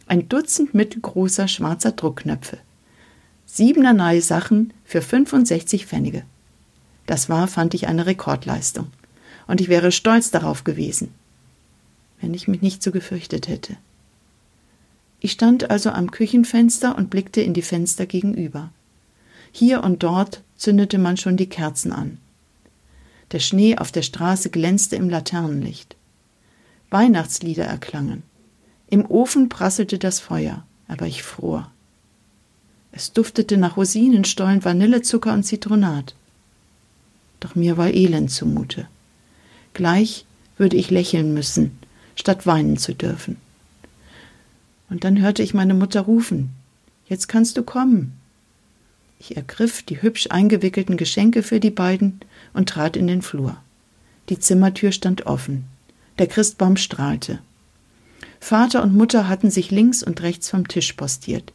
ein 0.07 0.29
Dutzend 0.29 0.75
mittelgroßer 0.75 1.49
schwarzer 1.49 1.93
Druckknöpfe. 1.93 2.59
Siebenerlei 3.47 4.21
Sachen 4.21 4.73
für 4.85 5.03
65 5.03 5.87
Pfennige. 5.87 6.25
Das 7.07 7.29
war, 7.29 7.49
fand 7.49 7.75
ich, 7.75 7.89
eine 7.89 8.07
Rekordleistung. 8.07 8.89
Und 9.47 9.61
ich 9.61 9.69
wäre 9.69 9.93
stolz 9.93 10.31
darauf 10.31 10.65
gewesen, 10.65 11.15
wenn 12.21 12.35
ich 12.35 12.49
mich 12.49 12.63
nicht 12.63 12.83
so 12.83 12.91
gefürchtet 12.91 13.49
hätte. 13.49 13.77
Ich 15.21 15.33
stand 15.33 15.71
also 15.71 15.91
am 15.91 16.11
Küchenfenster 16.11 16.97
und 16.97 17.11
blickte 17.11 17.41
in 17.41 17.55
die 17.55 17.63
Fenster 17.63 18.07
gegenüber. 18.07 18.71
Hier 19.57 19.83
und 19.83 20.03
dort 20.03 20.43
zündete 20.57 20.99
man 20.99 21.17
schon 21.17 21.37
die 21.37 21.49
Kerzen 21.49 21.93
an. 21.93 22.19
Der 23.33 23.39
Schnee 23.39 23.79
auf 23.79 23.91
der 23.91 24.03
Straße 24.03 24.51
glänzte 24.51 24.97
im 24.97 25.09
Laternenlicht. 25.09 25.97
Weihnachtslieder 26.91 27.65
erklangen. 27.65 28.23
Im 28.89 29.05
Ofen 29.11 29.49
prasselte 29.49 29.99
das 29.99 30.21
Feuer, 30.21 30.65
aber 30.89 31.07
ich 31.07 31.23
fror. 31.23 31.71
Es 32.93 33.13
duftete 33.13 33.57
nach 33.57 33.77
Rosinenstollen, 33.77 34.65
Vanillezucker 34.65 35.33
und 35.33 35.45
Zitronat 35.45 36.15
doch 37.41 37.55
mir 37.55 37.77
war 37.77 37.93
elend 37.93 38.31
zumute. 38.31 38.89
Gleich 39.75 40.25
würde 40.57 40.77
ich 40.77 40.91
lächeln 40.91 41.35
müssen, 41.35 41.79
statt 42.15 42.47
weinen 42.47 42.77
zu 42.77 42.95
dürfen. 42.95 43.37
Und 44.89 45.05
dann 45.05 45.21
hörte 45.21 45.43
ich 45.43 45.55
meine 45.55 45.75
Mutter 45.75 46.03
rufen 46.03 46.51
Jetzt 47.09 47.29
kannst 47.29 47.57
du 47.57 47.63
kommen. 47.63 48.15
Ich 49.19 49.37
ergriff 49.37 49.83
die 49.83 50.03
hübsch 50.03 50.29
eingewickelten 50.31 50.97
Geschenke 50.97 51.43
für 51.43 51.61
die 51.61 51.71
beiden 51.71 52.21
und 52.53 52.69
trat 52.69 52.97
in 52.97 53.07
den 53.07 53.23
Flur. 53.23 53.57
Die 54.29 54.39
Zimmertür 54.39 54.93
stand 54.93 55.27
offen. 55.27 55.65
Der 56.19 56.27
Christbaum 56.27 56.77
strahlte. 56.77 57.41
Vater 58.41 58.83
und 58.83 58.95
Mutter 58.95 59.29
hatten 59.29 59.51
sich 59.51 59.71
links 59.71 60.03
und 60.03 60.23
rechts 60.23 60.51
vom 60.51 60.69
Tisch 60.69 60.93
postiert. 60.93 61.53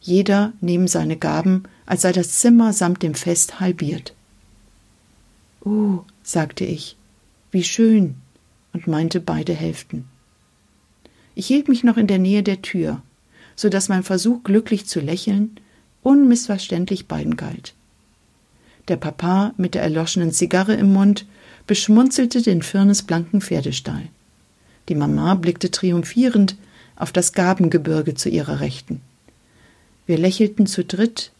Jeder 0.00 0.52
neben 0.60 0.86
seine 0.86 1.16
Gaben, 1.16 1.64
als 1.86 2.02
sei 2.02 2.12
das 2.12 2.40
Zimmer 2.40 2.72
samt 2.72 3.02
dem 3.02 3.14
Fest 3.14 3.60
halbiert. 3.60 4.14
Oh, 5.64 6.00
sagte 6.22 6.64
ich, 6.64 6.96
wie 7.50 7.64
schön, 7.64 8.16
und 8.74 8.86
meinte 8.86 9.20
beide 9.20 9.54
Hälften. 9.54 10.04
Ich 11.34 11.46
hielt 11.46 11.68
mich 11.68 11.84
noch 11.84 11.96
in 11.96 12.06
der 12.06 12.18
Nähe 12.18 12.42
der 12.42 12.60
Tür, 12.60 13.00
so 13.56 13.68
dass 13.68 13.88
mein 13.88 14.02
Versuch, 14.02 14.42
glücklich 14.44 14.86
zu 14.86 15.00
lächeln, 15.00 15.58
unmissverständlich 16.04 17.08
beiden 17.08 17.36
galt. 17.36 17.74
Der 18.86 18.96
Papa 18.96 19.52
mit 19.56 19.74
der 19.74 19.82
erloschenen 19.82 20.30
Zigarre 20.30 20.74
im 20.74 20.92
Mund 20.92 21.26
beschmunzelte 21.66 22.40
den 22.40 22.62
firnesblanken 22.62 23.40
Pferdestall. 23.40 24.08
Die 24.88 24.94
Mama 24.94 25.34
blickte 25.34 25.72
triumphierend 25.72 26.56
auf 26.94 27.10
das 27.10 27.32
Gabengebirge 27.32 28.14
zu 28.14 28.28
ihrer 28.28 28.60
Rechten. 28.60 29.00
Wir 30.06 30.18
lächelten 30.18 30.66
zu 30.66 30.84
dritt 30.84 31.32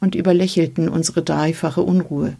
und 0.00 0.16
überlächelten 0.16 0.88
unsere 0.88 1.22
dreifache 1.22 1.82
Unruhe 1.82 2.36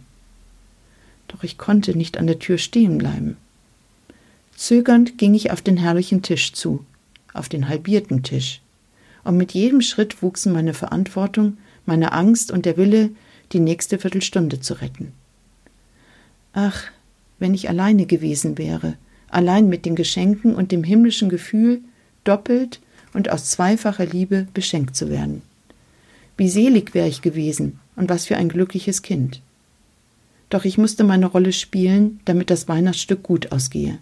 doch 1.27 1.43
ich 1.43 1.57
konnte 1.57 1.95
nicht 1.95 2.17
an 2.17 2.27
der 2.27 2.39
Tür 2.39 2.57
stehen 2.57 2.97
bleiben. 2.97 3.37
Zögernd 4.55 5.17
ging 5.17 5.33
ich 5.33 5.51
auf 5.51 5.61
den 5.61 5.77
herrlichen 5.77 6.21
Tisch 6.21 6.53
zu, 6.53 6.85
auf 7.33 7.49
den 7.49 7.67
halbierten 7.69 8.23
Tisch, 8.23 8.61
und 9.23 9.37
mit 9.37 9.53
jedem 9.53 9.81
Schritt 9.81 10.21
wuchsen 10.23 10.53
meine 10.53 10.73
Verantwortung, 10.73 11.57
meine 11.87 12.11
Angst 12.11 12.51
und 12.51 12.65
der 12.65 12.77
Wille, 12.77 13.11
die 13.51 13.59
nächste 13.59 13.99
Viertelstunde 13.99 14.59
zu 14.59 14.75
retten. 14.75 15.13
Ach, 16.53 16.83
wenn 17.39 17.53
ich 17.53 17.69
alleine 17.69 18.05
gewesen 18.05 18.57
wäre, 18.57 18.95
allein 19.29 19.69
mit 19.69 19.85
den 19.85 19.95
Geschenken 19.95 20.55
und 20.55 20.71
dem 20.71 20.83
himmlischen 20.83 21.29
Gefühl, 21.29 21.81
doppelt 22.23 22.81
und 23.13 23.29
aus 23.29 23.49
zweifacher 23.49 24.05
Liebe 24.05 24.47
beschenkt 24.53 24.95
zu 24.95 25.09
werden. 25.09 25.41
Wie 26.35 26.49
selig 26.49 26.93
wäre 26.93 27.07
ich 27.07 27.21
gewesen 27.21 27.79
und 27.95 28.09
was 28.09 28.25
für 28.25 28.37
ein 28.37 28.49
glückliches 28.49 29.01
Kind. 29.01 29.41
Doch 30.49 30.65
ich 30.65 30.77
musste 30.77 31.03
meine 31.03 31.25
Rolle 31.25 31.51
spielen, 31.51 32.19
damit 32.25 32.49
das 32.49 32.67
Weihnachtsstück 32.67 33.23
gut 33.23 33.51
ausgehe. 33.51 33.97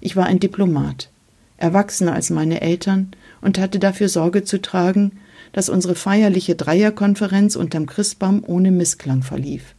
Ich 0.00 0.16
war 0.16 0.26
ein 0.26 0.40
Diplomat, 0.40 1.10
erwachsener 1.56 2.14
als 2.14 2.30
meine 2.30 2.60
Eltern 2.60 3.12
und 3.40 3.58
hatte 3.58 3.78
dafür 3.78 4.08
Sorge 4.08 4.44
zu 4.44 4.60
tragen, 4.60 5.12
dass 5.52 5.68
unsere 5.68 5.94
feierliche 5.94 6.54
Dreierkonferenz 6.54 7.56
unterm 7.56 7.86
Christbaum 7.86 8.42
ohne 8.46 8.70
Missklang 8.70 9.22
verlief. 9.22 9.74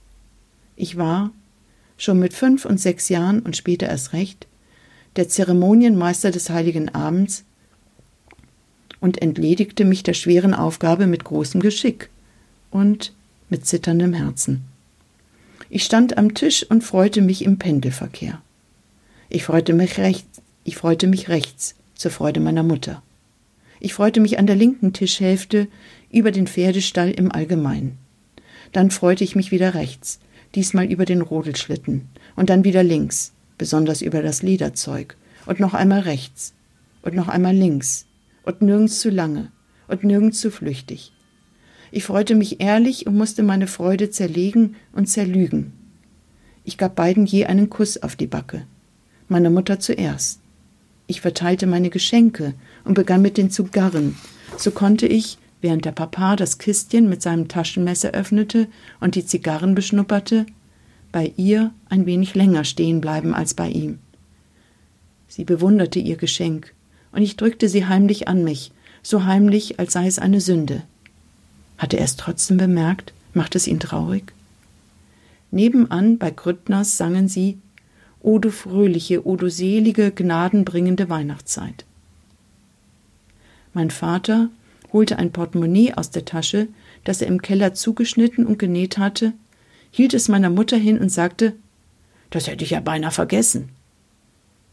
Ich 0.76 0.98
war, 0.98 1.32
schon 1.98 2.20
mit 2.20 2.34
fünf 2.34 2.66
und 2.66 2.80
sechs 2.80 3.10
Jahren 3.10 3.42
und 3.42 3.58
später 3.58 3.88
erst 3.88 4.14
recht, 4.14 4.48
der 5.16 5.28
Zeremonienmeister 5.28 6.32
des 6.32 6.50
Heiligen 6.50 6.90
Abends 6.96 7.44
und 9.02 9.22
entledigte 9.22 9.86
mich 9.86 10.04
der 10.04 10.14
schweren 10.14 10.54
Aufgabe 10.54 11.08
mit 11.08 11.24
großem 11.24 11.62
Geschick 11.62 12.10
und 12.72 13.14
mit 13.50 13.66
zitterndem 13.66 14.14
Herzen. 14.14 14.64
Ich 15.70 15.84
stand 15.84 16.18
am 16.18 16.34
Tisch 16.34 16.64
und 16.64 16.84
freute 16.84 17.22
mich 17.22 17.44
im 17.44 17.60
Pendelverkehr. 17.60 18.42
Ich 19.30 19.44
freute 19.44 19.74
mich 19.74 19.98
rechts, 19.98 20.42
ich 20.64 20.76
freute 20.78 21.08
mich 21.08 21.30
rechts, 21.30 21.76
zur 21.96 22.12
Freude 22.12 22.40
meiner 22.40 22.64
Mutter. 22.64 23.04
Ich 23.80 23.94
freute 23.94 24.20
mich 24.20 24.40
an 24.40 24.48
der 24.48 24.56
linken 24.56 24.94
Tischhälfte 24.94 25.68
über 26.12 26.32
den 26.32 26.48
Pferdestall 26.48 27.12
im 27.12 27.32
Allgemeinen. 27.32 27.98
Dann 28.72 28.92
freute 28.92 29.24
ich 29.24 29.36
mich 29.36 29.52
wieder 29.52 29.74
rechts, 29.74 30.20
diesmal 30.56 30.86
über 30.86 31.06
den 31.06 31.22
Rodelschlitten, 31.22 32.08
und 32.36 32.50
dann 32.50 32.64
wieder 32.64 32.84
links, 32.84 33.34
besonders 33.58 34.02
über 34.02 34.22
das 34.22 34.42
Lederzeug, 34.42 35.16
und 35.46 35.60
noch 35.60 35.74
einmal 35.74 36.02
rechts, 36.02 36.54
und 37.02 37.16
noch 37.16 37.28
einmal 37.28 37.56
links, 37.56 38.06
und 38.44 38.62
nirgends 38.62 39.00
zu 39.00 39.10
lange, 39.10 39.52
und 39.88 40.04
nirgends 40.04 40.40
zu 40.40 40.52
flüchtig. 40.52 41.14
Ich 41.92 42.04
freute 42.04 42.36
mich 42.36 42.62
ehrlich 42.62 43.08
und 43.08 43.18
musste 43.18 43.42
meine 43.44 43.68
Freude 43.68 44.12
zerlegen 44.12 44.76
und 44.94 45.08
zerlügen. 45.08 45.74
Ich 46.64 46.78
gab 46.78 46.96
beiden 46.96 47.26
je 47.26 47.46
einen 47.46 47.70
Kuss 47.70 48.02
auf 48.02 48.16
die 48.16 48.28
Backe. 48.28 48.68
Meiner 49.28 49.50
Mutter 49.50 49.80
zuerst. 49.80 50.40
Ich 51.10 51.22
verteilte 51.22 51.66
meine 51.66 51.90
Geschenke 51.90 52.54
und 52.86 52.94
begann 52.94 53.24
mit 53.24 53.38
den 53.38 53.50
Zigarren. 53.50 54.16
So 54.58 54.70
konnte 54.70 55.08
ich, 55.08 55.40
während 55.60 55.84
der 55.86 55.92
Papa 55.92 56.36
das 56.36 56.60
Kistchen 56.60 57.10
mit 57.10 57.24
seinem 57.24 57.48
Taschenmesser 57.48 58.12
öffnete 58.12 58.68
und 59.00 59.16
die 59.16 59.26
Zigarren 59.26 59.74
beschnupperte, 59.74 60.46
bei 61.12 61.34
ihr 61.36 61.74
ein 61.90 62.06
wenig 62.06 62.36
länger 62.36 62.64
stehen 62.64 63.02
bleiben 63.02 63.34
als 63.34 63.56
bei 63.56 63.70
ihm. 63.70 63.98
Sie 65.28 65.46
bewunderte 65.46 65.98
ihr 65.98 66.16
Geschenk, 66.16 66.76
und 67.12 67.24
ich 67.24 67.38
drückte 67.38 67.70
sie 67.70 67.88
heimlich 67.88 68.28
an 68.28 68.44
mich, 68.44 68.72
so 69.02 69.26
heimlich, 69.26 69.80
als 69.80 69.94
sei 69.94 70.06
es 70.06 70.20
eine 70.20 70.42
Sünde. 70.42 70.84
Hatte 71.80 71.98
er 71.98 72.06
es 72.06 72.18
trotzdem 72.18 72.58
bemerkt? 72.58 73.14
Macht 73.34 73.56
es 73.56 73.66
ihn 73.66 73.80
traurig? 73.80 74.32
Nebenan 75.50 76.20
bei 76.20 76.30
Grüttners 76.30 76.98
sangen 76.98 77.28
sie 77.28 77.58
O 78.22 78.40
du 78.40 78.52
fröhliche, 78.52 79.26
o 79.26 79.36
du 79.36 79.50
selige, 79.50 80.12
gnadenbringende 80.12 81.10
Weihnachtszeit. 81.10 81.86
Mein 83.74 83.92
Vater 83.92 84.50
holte 84.92 85.18
ein 85.18 85.32
Portemonnaie 85.32 85.94
aus 85.94 86.10
der 86.10 86.26
Tasche, 86.26 86.68
das 87.04 87.22
er 87.22 87.28
im 87.28 87.42
Keller 87.42 87.74
zugeschnitten 87.74 88.46
und 88.46 88.60
genäht 88.60 88.98
hatte, 88.98 89.34
hielt 89.92 90.14
es 90.14 90.28
meiner 90.28 90.50
Mutter 90.50 90.78
hin 90.78 91.00
und 91.00 91.10
sagte 91.10 91.54
Das 92.30 92.48
hätte 92.48 92.64
ich 92.64 92.72
ja 92.72 92.80
beinahe 92.80 93.12
vergessen. 93.12 93.70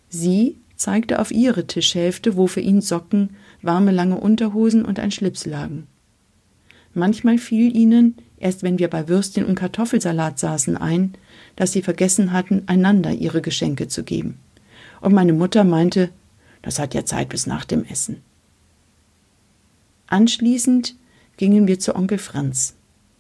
Sie 0.09 0.57
zeigte 0.77 1.19
auf 1.21 1.31
ihre 1.31 1.67
Tischhälfte, 1.67 2.37
wo 2.37 2.47
für 2.47 2.61
ihn 2.61 2.81
Socken, 2.81 3.31
warme 3.63 3.93
lange 3.93 4.19
Unterhosen 4.19 4.85
und 4.85 4.99
ein 4.99 5.11
Schlips 5.11 5.47
lagen. 5.47 5.87
Manchmal 6.95 7.39
fiel 7.39 7.77
ihnen, 7.77 8.17
erst 8.39 8.63
wenn 8.63 8.79
wir 8.79 8.89
bei 8.89 9.09
Würstchen 9.09 9.45
und 9.45 9.55
Kartoffelsalat 9.55 10.39
saßen, 10.39 10.77
ein, 10.77 11.15
dass 11.57 11.73
sie 11.73 11.83
vergessen 11.83 12.33
hatten, 12.33 12.63
einander 12.67 13.13
ihre 13.13 13.43
Geschenke 13.43 13.89
zu 13.89 14.05
geben. 14.05 14.39
und 15.01 15.13
meine 15.13 15.33
Mutter 15.33 15.65
meinte, 15.65 16.11
das 16.63 16.79
hat 16.79 16.95
ja 16.95 17.05
Zeit 17.05 17.29
bis 17.29 17.47
nach 17.47 17.65
dem 17.65 17.85
Essen. 17.85 18.23
Anschließend 20.07 20.97
gingen 21.37 21.67
wir 21.67 21.79
zu 21.79 21.95
Onkel 21.95 22.19
Franz. 22.19 22.75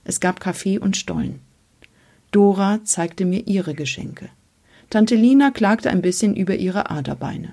Es 0.04 0.20
gab 0.20 0.40
Kaffee 0.40 0.78
und 0.78 0.96
Stollen. 0.96 1.40
Dora 2.30 2.80
zeigte 2.84 3.24
mir 3.24 3.46
ihre 3.46 3.74
Geschenke. 3.74 4.28
Tante 4.90 5.16
Lina 5.16 5.50
klagte 5.50 5.90
ein 5.90 6.02
bisschen 6.02 6.36
über 6.36 6.54
ihre 6.54 6.90
Aderbeine. 6.90 7.52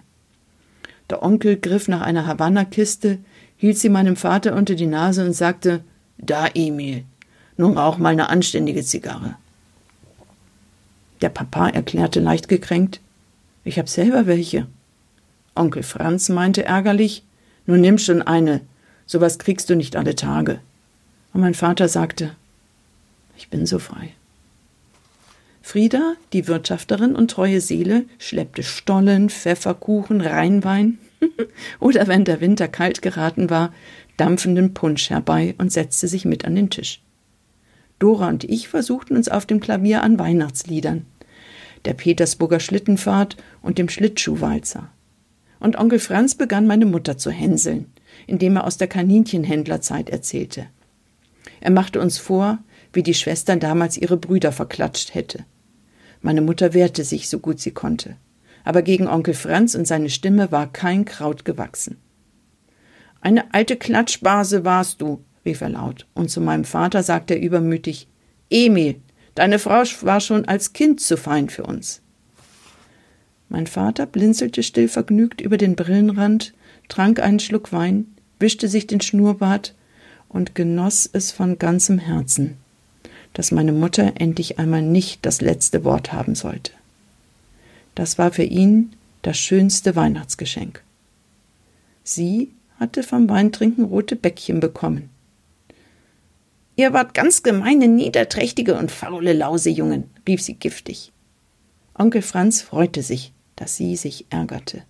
Der 1.09 1.23
Onkel 1.23 1.57
griff 1.57 1.87
nach 1.87 2.01
einer 2.01 2.27
Havanna-Kiste, 2.27 3.19
hielt 3.57 3.77
sie 3.77 3.89
meinem 3.89 4.15
Vater 4.15 4.55
unter 4.55 4.75
die 4.75 4.87
Nase 4.87 5.25
und 5.25 5.33
sagte: 5.33 5.83
Da, 6.17 6.47
Emil, 6.47 7.03
nun 7.57 7.77
rauch 7.77 7.97
mal 7.97 8.09
eine 8.09 8.29
anständige 8.29 8.83
Zigarre. 8.83 9.35
Der 11.21 11.29
Papa 11.29 11.69
erklärte 11.69 12.19
leicht 12.19 12.47
gekränkt: 12.47 12.99
Ich 13.63 13.79
hab 13.79 13.89
selber 13.89 14.27
welche. 14.27 14.67
Onkel 15.55 15.83
Franz 15.83 16.29
meinte 16.29 16.65
ärgerlich: 16.65 17.23
Nun 17.65 17.81
nimm 17.81 17.97
schon 17.97 18.21
eine, 18.21 18.61
sowas 19.05 19.39
kriegst 19.39 19.69
du 19.69 19.75
nicht 19.75 19.95
alle 19.95 20.15
Tage. 20.15 20.59
Und 21.33 21.41
mein 21.41 21.53
Vater 21.53 21.87
sagte: 21.87 22.35
Ich 23.37 23.49
bin 23.49 23.65
so 23.65 23.79
frei. 23.79 24.13
Frieda, 25.61 26.15
die 26.33 26.47
Wirtschafterin 26.47 27.15
und 27.15 27.31
treue 27.31 27.61
Seele, 27.61 28.03
schleppte 28.19 28.63
Stollen, 28.63 29.29
Pfefferkuchen, 29.29 30.19
Rheinwein 30.19 30.97
oder 31.79 32.07
wenn 32.07 32.25
der 32.25 32.41
Winter 32.41 32.67
kalt 32.67 33.01
geraten 33.01 33.49
war, 33.49 33.73
dampfenden 34.17 34.73
Punsch 34.73 35.09
herbei 35.09 35.55
und 35.57 35.71
setzte 35.71 36.09
sich 36.09 36.25
mit 36.25 36.43
an 36.43 36.55
den 36.55 36.69
Tisch. 36.69 37.01
Dora 38.03 38.27
und 38.27 38.43
ich 38.43 38.67
versuchten 38.67 39.15
uns 39.15 39.29
auf 39.29 39.45
dem 39.45 39.61
Klavier 39.61 40.03
an 40.03 40.19
Weihnachtsliedern, 40.19 41.05
der 41.85 41.93
Petersburger 41.93 42.59
Schlittenfahrt 42.59 43.37
und 43.61 43.77
dem 43.77 43.87
Schlittschuhwalzer. 43.87 44.89
Und 45.61 45.77
Onkel 45.77 45.99
Franz 45.99 46.35
begann 46.35 46.67
meine 46.67 46.85
Mutter 46.85 47.17
zu 47.17 47.31
hänseln, 47.31 47.85
indem 48.27 48.57
er 48.57 48.65
aus 48.65 48.75
der 48.75 48.89
Kaninchenhändlerzeit 48.89 50.09
erzählte. 50.09 50.65
Er 51.61 51.71
machte 51.71 52.01
uns 52.01 52.17
vor, 52.17 52.57
wie 52.91 53.03
die 53.03 53.13
Schwester 53.13 53.55
damals 53.55 53.95
ihre 53.95 54.17
Brüder 54.17 54.51
verklatscht 54.51 55.15
hätte. 55.15 55.45
Meine 56.21 56.41
Mutter 56.41 56.73
wehrte 56.73 57.05
sich, 57.05 57.29
so 57.29 57.39
gut 57.39 57.61
sie 57.61 57.71
konnte. 57.71 58.17
Aber 58.65 58.81
gegen 58.81 59.07
Onkel 59.07 59.33
Franz 59.33 59.75
und 59.75 59.87
seine 59.87 60.09
Stimme 60.09 60.51
war 60.51 60.69
kein 60.69 61.05
Kraut 61.05 61.45
gewachsen. 61.45 62.01
Eine 63.21 63.53
alte 63.53 63.77
Klatschbase 63.77 64.65
warst 64.65 64.99
du, 64.99 65.23
rief 65.45 65.61
er 65.61 65.69
laut, 65.69 66.05
und 66.13 66.29
zu 66.29 66.41
meinem 66.41 66.65
Vater 66.65 67.03
sagte 67.03 67.35
er 67.35 67.41
übermütig 67.41 68.07
Emil, 68.49 68.95
deine 69.35 69.59
Frau 69.59 69.83
war 70.01 70.19
schon 70.19 70.45
als 70.45 70.73
Kind 70.73 70.99
zu 70.99 71.17
fein 71.17 71.49
für 71.49 71.63
uns. 71.63 72.01
Mein 73.49 73.67
Vater 73.67 74.05
blinzelte 74.05 74.63
still 74.63 74.87
vergnügt 74.87 75.41
über 75.41 75.57
den 75.57 75.75
Brillenrand, 75.75 76.53
trank 76.87 77.19
einen 77.19 77.39
Schluck 77.39 77.71
Wein, 77.71 78.07
wischte 78.39 78.67
sich 78.67 78.87
den 78.87 79.01
Schnurrbart 79.01 79.75
und 80.29 80.55
genoss 80.55 81.09
es 81.11 81.31
von 81.31 81.59
ganzem 81.59 81.99
Herzen 81.99 82.57
dass 83.33 83.51
meine 83.51 83.73
Mutter 83.73 84.13
endlich 84.15 84.59
einmal 84.59 84.81
nicht 84.81 85.25
das 85.25 85.41
letzte 85.41 85.83
Wort 85.83 86.13
haben 86.13 86.35
sollte. 86.35 86.71
Das 87.95 88.17
war 88.17 88.31
für 88.31 88.43
ihn 88.43 88.93
das 89.23 89.37
schönste 89.37 89.95
Weihnachtsgeschenk. 89.95 90.83
Sie 92.03 92.51
hatte 92.79 93.03
vom 93.03 93.29
Weintrinken 93.29 93.85
rote 93.85 94.15
Bäckchen 94.15 94.59
bekommen. 94.59 95.09
Ihr 96.75 96.93
wart 96.93 97.13
ganz 97.13 97.43
gemeine, 97.43 97.87
niederträchtige 97.87 98.75
und 98.75 98.91
faule 98.91 99.33
Lausejungen, 99.33 100.09
rief 100.27 100.41
sie 100.41 100.55
giftig. 100.55 101.11
Onkel 101.93 102.23
Franz 102.23 102.61
freute 102.61 103.03
sich, 103.03 103.31
dass 103.55 103.77
sie 103.77 103.95
sich 103.95 104.25
ärgerte. 104.31 104.83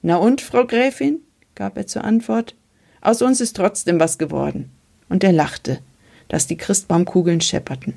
Na 0.00 0.16
und, 0.16 0.40
Frau 0.40 0.66
Gräfin? 0.66 1.20
gab 1.54 1.76
er 1.76 1.86
zur 1.86 2.04
Antwort. 2.04 2.54
Aus 3.00 3.20
uns 3.20 3.40
ist 3.40 3.56
trotzdem 3.56 4.00
was 4.00 4.16
geworden. 4.16 4.70
Und 5.08 5.24
er 5.24 5.32
lachte, 5.32 5.80
dass 6.28 6.46
die 6.46 6.56
Christbaumkugeln 6.56 7.40
schepperten. 7.40 7.94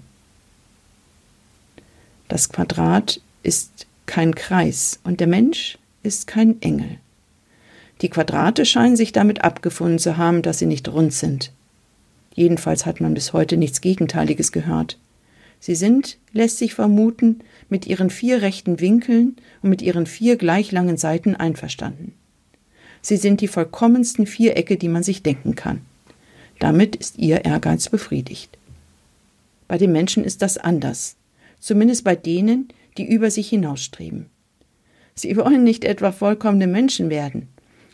Das 2.28 2.50
Quadrat 2.50 3.22
ist 3.44 3.88
kein 4.06 4.36
Kreis 4.36 5.00
und 5.04 5.20
der 5.20 5.28
Mensch 5.28 5.78
ist 6.04 6.28
kein 6.28 6.62
Engel. 6.62 6.98
Die 8.02 8.10
Quadrate 8.10 8.66
scheinen 8.66 8.96
sich 8.96 9.12
damit 9.12 9.44
abgefunden 9.44 10.00
zu 10.00 10.18
haben, 10.18 10.42
dass 10.42 10.60
sie 10.60 10.66
nicht 10.66 10.90
rund 10.90 11.14
sind. 11.14 11.52
Jedenfalls 12.34 12.86
hat 12.86 13.02
man 13.02 13.14
bis 13.14 13.34
heute 13.34 13.58
nichts 13.58 13.82
Gegenteiliges 13.82 14.52
gehört. 14.52 14.98
Sie 15.60 15.76
sind, 15.76 16.18
lässt 16.34 16.58
sich 16.58 16.74
vermuten, 16.74 17.42
mit 17.70 17.86
ihren 17.86 18.10
vier 18.10 18.42
rechten 18.42 18.80
Winkeln 18.80 19.36
und 19.62 19.70
mit 19.70 19.82
ihren 19.82 20.06
vier 20.06 20.38
gleich 20.38 20.72
langen 20.72 20.98
Seiten 20.98 21.36
einverstanden. 21.36 22.14
Sie 23.02 23.18
sind 23.18 23.42
die 23.42 23.48
vollkommensten 23.48 24.26
Vierecke, 24.26 24.78
die 24.78 24.88
man 24.88 25.04
sich 25.04 25.24
denken 25.24 25.56
kann. 25.56 25.82
Damit 26.60 26.96
ist 26.96 27.18
ihr 27.18 27.46
Ehrgeiz 27.46 27.90
befriedigt. 27.90 28.58
Bei 29.68 29.78
den 29.78 29.92
Menschen 29.92 30.24
ist 30.24 30.42
das 30.42 30.58
anders, 30.58 31.16
zumindest 31.60 32.04
bei 32.04 32.16
denen, 32.16 32.70
die 32.98 33.08
über 33.08 33.32
sich 33.32 33.50
hinausstreben. 33.50 34.28
Sie 35.16 35.36
wollen 35.38 35.64
nicht 35.64 35.84
etwa 35.84 36.12
vollkommene 36.12 36.68
Menschen 36.68 37.10
werden, 37.10 37.48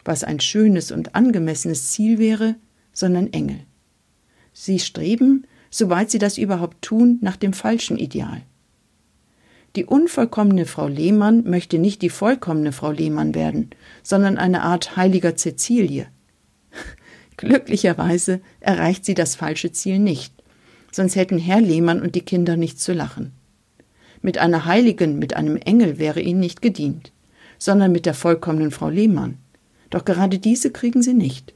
was 0.05 0.23
ein 0.23 0.39
schönes 0.39 0.91
und 0.91 1.15
angemessenes 1.15 1.91
Ziel 1.91 2.17
wäre, 2.17 2.55
sondern 2.93 3.31
Engel. 3.33 3.59
Sie 4.59 4.79
streben, 4.79 5.45
soweit 5.69 6.09
sie 6.09 6.17
das 6.17 6.39
überhaupt 6.39 6.81
tun, 6.81 7.19
nach 7.21 7.35
dem 7.35 7.53
falschen 7.53 7.95
Ideal. 7.95 8.41
Die 9.75 9.85
unvollkommene 9.85 10.65
Frau 10.65 10.87
Lehmann 10.87 11.43
möchte 11.43 11.77
nicht 11.77 12.01
die 12.01 12.09
vollkommene 12.09 12.71
Frau 12.71 12.91
Lehmann 12.91 13.35
werden, 13.35 13.69
sondern 14.01 14.39
eine 14.39 14.63
Art 14.63 14.97
heiliger 14.97 15.35
Cäcilie. 15.37 16.07
Glücklicherweise 17.37 18.41
erreicht 18.59 19.05
sie 19.05 19.13
das 19.13 19.35
falsche 19.35 19.71
Ziel 19.71 19.99
nicht, 19.99 20.33
sonst 20.91 21.15
hätten 21.15 21.37
Herr 21.37 21.61
Lehmann 21.61 22.01
und 22.01 22.15
die 22.15 22.21
Kinder 22.21 22.57
nichts 22.57 22.83
zu 22.83 22.93
lachen. 22.93 23.33
Mit 24.23 24.39
einer 24.39 24.65
Heiligen, 24.65 25.19
mit 25.19 25.35
einem 25.35 25.57
Engel 25.57 25.99
wäre 25.99 26.19
ihnen 26.19 26.39
nicht 26.39 26.63
gedient, 26.63 27.11
sondern 27.59 27.91
mit 27.91 28.07
der 28.07 28.15
vollkommenen 28.15 28.71
Frau 28.71 28.89
Lehmann. 28.89 29.37
Doch 29.91 30.03
gerade 30.03 30.39
diese 30.39 30.71
kriegen 30.71 31.03
sie 31.03 31.13
nicht. 31.13 31.53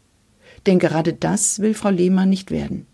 Denn 0.68 0.78
gerade 0.78 1.14
das 1.14 1.60
will 1.60 1.74
Frau 1.74 1.90
Lehmann 1.90 2.30
nicht 2.30 2.52
werden. 2.52 2.86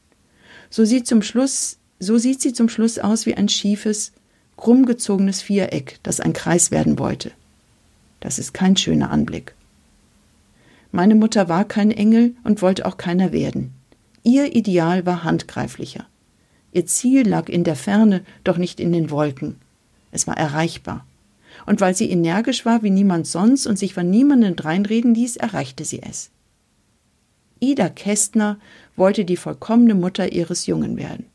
So 0.69 0.85
sieht 0.85 1.07
zum 1.07 1.21
Schluss, 1.21 1.77
so 1.99 2.17
sieht 2.17 2.41
sie 2.41 2.53
zum 2.53 2.69
Schluss 2.69 2.99
aus 2.99 3.25
wie 3.25 3.35
ein 3.35 3.49
schiefes, 3.49 4.11
krummgezogenes 4.57 5.41
Viereck, 5.41 5.99
das 6.03 6.19
ein 6.19 6.33
Kreis 6.33 6.71
werden 6.71 6.99
wollte. 6.99 7.31
Das 8.19 8.39
ist 8.39 8.53
kein 8.53 8.75
schöner 8.75 9.11
Anblick. 9.11 9.53
Meine 10.91 11.15
Mutter 11.15 11.49
war 11.49 11.65
kein 11.65 11.91
Engel 11.91 12.35
und 12.43 12.61
wollte 12.61 12.85
auch 12.85 12.97
keiner 12.97 13.31
werden. 13.31 13.73
Ihr 14.23 14.55
Ideal 14.55 15.05
war 15.05 15.23
handgreiflicher. 15.23 16.05
Ihr 16.73 16.85
Ziel 16.85 17.27
lag 17.27 17.49
in 17.49 17.63
der 17.63 17.75
Ferne, 17.75 18.23
doch 18.43 18.57
nicht 18.57 18.79
in 18.79 18.91
den 18.91 19.09
Wolken. 19.09 19.55
Es 20.11 20.27
war 20.27 20.37
erreichbar. 20.37 21.05
Und 21.65 21.81
weil 21.81 21.95
sie 21.95 22.09
energisch 22.09 22.65
war 22.65 22.83
wie 22.83 22.89
niemand 22.89 23.27
sonst 23.27 23.67
und 23.67 23.79
sich 23.79 23.93
von 23.93 24.09
niemandem 24.09 24.55
dreinreden 24.55 25.13
ließ, 25.13 25.37
erreichte 25.37 25.85
sie 25.85 26.01
es. 26.01 26.29
Ida 27.59 27.89
Kästner 27.89 28.57
wollte 28.95 29.25
die 29.25 29.37
vollkommene 29.37 29.95
Mutter 29.95 30.31
ihres 30.31 30.65
Jungen 30.65 30.97
werden. 30.97 31.25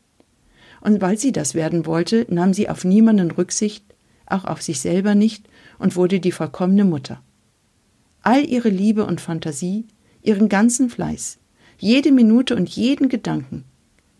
Und 0.81 1.01
weil 1.01 1.17
sie 1.17 1.31
das 1.31 1.55
werden 1.55 1.85
wollte, 1.85 2.25
nahm 2.29 2.53
sie 2.53 2.69
auf 2.69 2.83
niemanden 2.83 3.31
Rücksicht, 3.31 3.83
auch 4.25 4.45
auf 4.45 4.61
sich 4.61 4.81
selber 4.81 5.15
nicht, 5.15 5.45
und 5.79 5.95
wurde 5.95 6.19
die 6.19 6.31
vollkommene 6.31 6.85
Mutter 6.85 7.21
all 8.23 8.45
ihre 8.49 8.69
Liebe 8.69 9.05
und 9.05 9.21
Fantasie, 9.21 9.85
ihren 10.23 10.49
ganzen 10.49 10.89
Fleiß, 10.89 11.37
jede 11.77 12.11
Minute 12.11 12.55
und 12.55 12.69
jeden 12.69 13.09
Gedanken, 13.09 13.65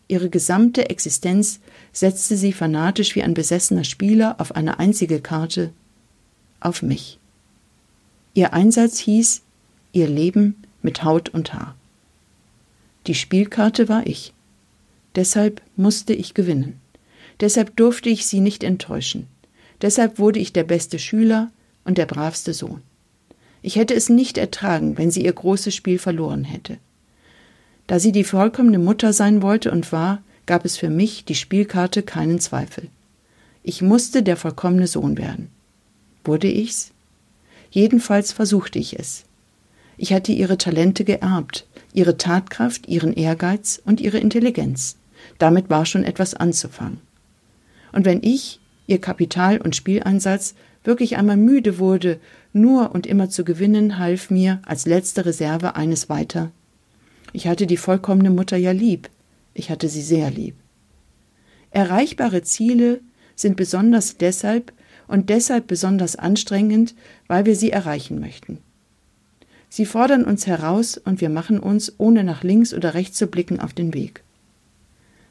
ihre 0.10 0.30
gesamte 0.30 0.90
Existenz 0.90 1.62
setzte 1.94 2.36
sie 2.36 2.52
fanatisch 2.52 3.16
wie 3.16 3.24
ein 3.24 3.34
besessener 3.34 3.86
Spieler 3.86 4.36
auf 4.40 4.56
eine 4.56 4.78
einzige 4.78 5.22
Karte 5.22 5.72
auf 6.60 6.82
mich. 6.82 7.18
Ihr 8.34 8.54
Einsatz 8.54 9.00
hieß 9.00 9.42
ihr 9.94 10.08
Leben 10.08 10.64
mit 10.82 11.04
Haut 11.04 11.30
und 11.30 11.54
Haar. 11.54 11.76
Die 13.08 13.16
Spielkarte 13.16 13.90
war 13.90 14.08
ich. 14.08 14.34
Deshalb 15.16 15.62
musste 15.76 16.14
ich 16.14 16.34
gewinnen. 16.34 16.80
Deshalb 17.40 17.76
durfte 17.76 18.10
ich 18.10 18.26
sie 18.26 18.40
nicht 18.40 18.64
enttäuschen. 18.64 19.28
Deshalb 19.82 20.20
wurde 20.20 20.40
ich 20.40 20.54
der 20.54 20.64
beste 20.64 21.00
Schüler 21.00 21.52
und 21.84 21.98
der 21.98 22.06
bravste 22.06 22.54
Sohn. 22.54 22.82
Ich 23.62 23.76
hätte 23.76 23.94
es 23.94 24.10
nicht 24.10 24.38
ertragen, 24.38 24.98
wenn 24.98 25.12
sie 25.12 25.24
ihr 25.24 25.34
großes 25.34 25.76
Spiel 25.76 26.00
verloren 26.00 26.44
hätte. 26.44 26.78
Da 27.88 28.00
sie 28.00 28.12
die 28.12 28.24
vollkommene 28.24 28.80
Mutter 28.80 29.14
sein 29.14 29.42
wollte 29.42 29.72
und 29.72 29.92
war, 29.92 30.22
gab 30.46 30.66
es 30.66 30.78
für 30.78 30.90
mich 30.90 31.26
die 31.26 31.36
Spielkarte 31.36 32.04
keinen 32.04 32.40
Zweifel. 32.40 32.90
Ich 33.64 33.82
musste 33.82 34.24
der 34.24 34.38
vollkommene 34.38 34.88
Sohn 34.88 35.18
werden. 35.18 35.50
Wurde 36.24 36.48
ich's? 36.48 36.92
Jedenfalls 37.72 38.32
versuchte 38.32 38.80
ich 38.80 39.00
es. 39.00 39.24
Ich 39.98 40.14
hatte 40.14 40.32
ihre 40.32 40.58
Talente 40.58 41.06
geerbt, 41.06 41.66
ihre 41.94 42.18
Tatkraft, 42.18 42.88
ihren 42.88 43.14
Ehrgeiz 43.14 43.82
und 43.84 44.02
ihre 44.02 44.18
Intelligenz. 44.18 44.98
Damit 45.38 45.70
war 45.70 45.86
schon 45.86 46.04
etwas 46.04 46.34
anzufangen. 46.34 47.00
Und 47.92 48.06
wenn 48.06 48.22
ich, 48.24 48.60
ihr 48.88 49.00
Kapital 49.00 49.62
und 49.62 49.76
Spieleinsatz, 49.76 50.56
wirklich 50.84 51.18
einmal 51.18 51.38
müde 51.38 51.80
wurde, 51.80 52.20
nur 52.52 52.94
und 52.94 53.08
immer 53.08 53.30
zu 53.30 53.44
gewinnen, 53.46 53.98
half 53.98 54.30
mir 54.30 54.62
als 54.66 54.86
letzte 54.86 55.26
Reserve 55.26 55.76
eines 55.76 56.10
weiter. 56.10 56.52
Ich 57.32 57.48
hatte 57.48 57.66
die 57.66 57.78
vollkommene 57.78 58.30
Mutter 58.30 58.58
ja 58.58 58.72
lieb. 58.72 59.10
Ich 59.54 59.70
hatte 59.70 59.88
sie 59.88 60.02
sehr 60.02 60.30
lieb. 60.30 60.56
Erreichbare 61.72 62.44
Ziele 62.44 63.02
sind 63.36 63.56
besonders 63.56 64.18
deshalb 64.18 64.72
und 65.08 65.30
deshalb 65.30 65.68
besonders 65.68 66.16
anstrengend, 66.16 66.94
weil 67.28 67.46
wir 67.46 67.56
sie 67.56 67.72
erreichen 67.72 68.20
möchten. 68.20 68.60
Sie 69.76 69.88
fordern 69.88 70.24
uns 70.24 70.46
heraus 70.46 71.00
und 71.00 71.20
wir 71.20 71.30
machen 71.30 71.58
uns, 71.58 71.94
ohne 71.98 72.24
nach 72.24 72.44
links 72.44 72.76
oder 72.76 72.94
rechts 72.94 73.18
zu 73.18 73.26
blicken, 73.26 73.60
auf 73.60 73.74
den 73.74 73.96
Weg. 73.96 74.24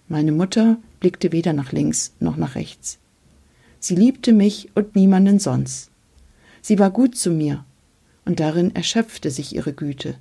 Meine 0.09 0.33
Mutter 0.33 0.79
blickte 0.99 1.31
weder 1.31 1.53
nach 1.53 1.71
links 1.71 2.13
noch 2.19 2.37
nach 2.37 2.57
rechts. 2.57 2.99
Sie 3.79 3.95
liebte 3.95 4.33
mich 4.33 4.69
und 4.75 4.97
niemanden 4.97 5.39
sonst. 5.39 5.93
Sie 6.61 6.81
war 6.81 6.91
gut 6.91 7.15
zu 7.15 7.31
mir, 7.31 7.65
und 8.25 8.41
darin 8.41 8.75
erschöpfte 8.75 9.31
sich 9.31 9.55
ihre 9.55 9.73
Güte. 9.73 10.17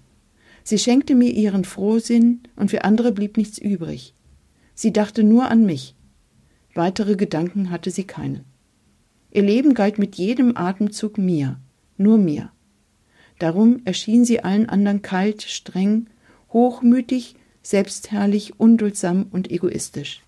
Sie 0.63 0.77
schenkte 0.77 1.15
mir 1.15 1.31
ihren 1.31 1.65
Frohsinn, 1.65 2.41
und 2.55 2.69
für 2.69 2.83
andere 2.83 3.11
blieb 3.13 3.37
nichts 3.37 3.57
übrig. 3.57 4.13
Sie 4.75 4.93
dachte 4.93 5.23
nur 5.23 5.49
an 5.49 5.65
mich. 5.65 5.95
Weitere 6.75 7.15
Gedanken 7.15 7.71
hatte 7.71 7.89
sie 7.89 8.03
keinen. 8.03 8.43
Ihr 9.31 9.41
Leben 9.41 9.73
galt 9.73 9.97
mit 9.97 10.13
jedem 10.13 10.57
Atemzug 10.57 11.17
mir, 11.17 11.59
nur 11.97 12.19
mir. 12.19 12.51
Darum 13.41 13.81
erschien 13.85 14.23
sie 14.23 14.43
allen 14.43 14.69
anderen 14.69 15.01
kalt, 15.01 15.41
streng, 15.41 16.05
hochmütig, 16.53 17.33
selbstherrlich, 17.63 18.59
unduldsam 18.59 19.25
und 19.31 19.49
egoistisch. 19.49 20.21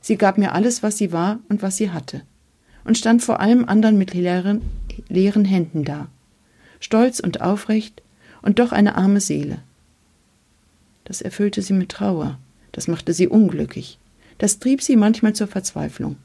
Sie 0.00 0.16
gab 0.16 0.38
mir 0.38 0.52
alles, 0.52 0.82
was 0.82 0.96
sie 0.96 1.12
war 1.12 1.40
und 1.50 1.60
was 1.60 1.76
sie 1.76 1.90
hatte, 1.90 2.22
und 2.84 2.96
stand 2.96 3.22
vor 3.22 3.40
allem 3.40 3.66
anderen 3.66 3.98
mit 3.98 4.14
leeren, 4.14 4.62
leeren 5.10 5.44
Händen 5.44 5.84
da, 5.84 6.08
stolz 6.80 7.20
und 7.20 7.42
aufrecht 7.42 8.00
und 8.40 8.60
doch 8.60 8.72
eine 8.72 8.94
arme 8.94 9.20
Seele. 9.20 9.58
Das 11.04 11.20
erfüllte 11.20 11.60
sie 11.60 11.74
mit 11.74 11.90
Trauer, 11.90 12.38
das 12.72 12.88
machte 12.88 13.12
sie 13.12 13.28
unglücklich, 13.28 13.98
das 14.38 14.58
trieb 14.58 14.80
sie 14.80 14.96
manchmal 14.96 15.34
zur 15.34 15.48
Verzweiflung. 15.48 16.16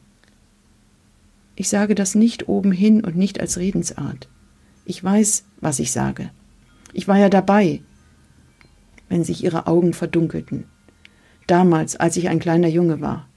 Ich 1.58 1.67
sage 1.67 1.96
das 1.96 2.15
nicht 2.15 2.48
oben 2.48 2.72
hin 2.72 3.04
und 3.04 3.17
nicht 3.17 3.41
als 3.41 3.58
Redensart. 3.58 4.30
Ich 4.89 5.04
weiß, 5.04 5.43
was 5.60 5.80
ich 5.80 5.91
sage. 5.91 6.32
Ich 6.93 7.10
war 7.10 7.17
ja 7.17 7.28
dabei, 7.28 7.82
wenn 9.10 9.26
sich 9.26 9.43
ihre 9.43 9.67
Augen 9.67 9.91
verdunkelten. 9.91 10.63
Damals, 11.45 11.97
als 11.97 12.15
ich 12.15 12.30
ein 12.30 12.39
kleiner 12.39 12.69
Junge 12.69 13.02
war. 13.02 13.28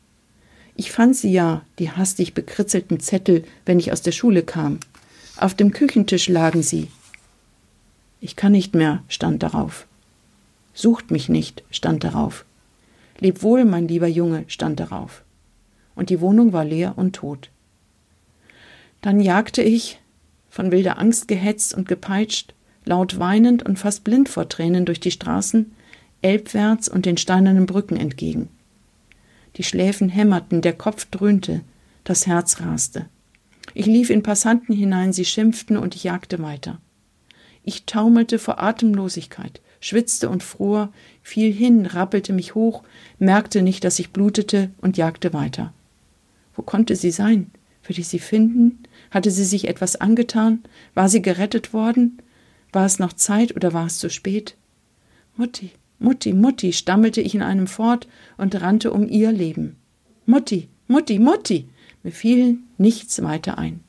Ich 0.77 0.93
fand 0.93 1.17
sie 1.17 1.33
ja, 1.33 1.63
die 1.81 1.91
hastig 1.91 2.35
bekritzelten 2.35 3.01
Zettel, 3.01 3.43
wenn 3.67 3.81
ich 3.81 3.91
aus 3.91 4.01
der 4.01 4.13
Schule 4.13 4.45
kam. 4.45 4.79
Auf 5.39 5.55
dem 5.55 5.73
Küchentisch 5.73 6.29
lagen 6.29 6.63
sie. 6.63 6.87
Ich 8.21 8.37
kann 8.37 8.53
nicht 8.53 8.77
mehr, 8.77 9.03
stand 9.09 9.43
darauf. 9.43 9.89
Sucht 10.73 11.11
mich 11.11 11.29
nicht, 11.29 11.65
stand 11.73 12.05
darauf. 12.05 12.45
Leb 13.19 13.43
wohl, 13.43 13.65
mein 13.65 13.89
lieber 13.89 14.07
Junge, 14.07 14.45
stand 14.47 14.79
darauf. 14.79 15.25
Und 15.97 16.11
die 16.11 16.21
Wohnung 16.21 16.53
war 16.53 16.65
leer 16.65 16.97
und 16.97 17.17
tot. 17.17 17.51
Dann 19.01 19.19
jagte 19.19 19.63
ich, 19.63 20.01
von 20.51 20.71
wilder 20.73 20.99
Angst 20.99 21.29
gehetzt 21.29 21.73
und 21.75 21.89
gepeitscht, 21.89 22.55
laut 22.85 23.19
weinend 23.19 23.65
und 23.65 23.79
fast 23.79 24.05
blind 24.05 24.29
vor 24.29 24.49
Tränen 24.49 24.85
durch 24.85 25.01
die 25.01 25.11
Straßen, 25.11 25.73
elbwärts 26.23 26.89
und 26.89 27.07
den 27.07 27.17
steinernen 27.17 27.67
Brücken 27.67 27.97
entgegen. 27.97 28.49
Die 29.57 29.63
Schläfen 29.63 30.09
hämmerten, 30.09 30.61
der 30.61 30.75
Kopf 30.75 31.07
dröhnte, 31.11 31.63
das 32.05 32.27
Herz 32.27 32.61
raste. 32.61 33.07
Ich 33.75 33.87
lief 33.87 34.11
in 34.11 34.23
Passanten 34.23 34.75
hinein, 34.75 35.13
sie 35.13 35.25
schimpften 35.25 35.77
und 35.77 35.95
ich 35.95 36.05
jagte 36.05 36.43
weiter. 36.43 36.81
Ich 37.63 37.85
taumelte 37.85 38.39
vor 38.39 38.61
Atemlosigkeit, 38.61 39.61
schwitzte 39.81 40.29
und 40.29 40.43
fror, 40.43 40.93
fiel 41.23 41.53
hin, 41.53 41.87
rappelte 41.87 42.33
mich 42.33 42.55
hoch, 42.55 42.83
merkte 43.19 43.63
nicht, 43.63 43.85
dass 43.85 43.99
ich 43.99 44.11
blutete 44.11 44.71
und 44.81 44.97
jagte 44.97 45.33
weiter. 45.33 45.73
Wo 46.57 46.63
konnte 46.63 46.97
sie 46.97 47.11
sein? 47.11 47.51
Würde 47.85 48.01
ich 48.01 48.09
sie 48.09 48.19
finden? 48.19 48.83
Hatte 49.11 49.31
sie 49.31 49.45
sich 49.45 49.69
etwas 49.69 49.97
angetan? 49.97 50.63
War 50.95 51.09
sie 51.09 51.23
gerettet 51.23 51.73
worden? 51.73 52.19
War 52.73 52.87
es 52.87 52.99
noch 52.99 53.13
Zeit 53.13 53.55
oder 53.57 53.73
war 53.73 53.87
es 53.87 53.99
zu 53.99 54.11
spät? 54.11 54.57
Mutti, 55.37 55.71
Mutti, 55.99 56.33
Mutti, 56.33 56.73
stammelte 56.73 57.21
ich 57.21 57.35
in 57.35 57.43
einem 57.43 57.67
fort 57.67 58.07
und 58.37 58.61
rannte 58.61 58.93
um 58.93 59.09
ihr 59.09 59.33
Leben. 59.33 59.77
Mutti, 60.27 60.69
Mutti, 60.87 61.19
Mutti. 61.19 61.69
Mir 62.03 62.13
fiel 62.13 62.59
nichts 62.79 63.23
weiter 63.23 63.59
ein. 63.59 63.81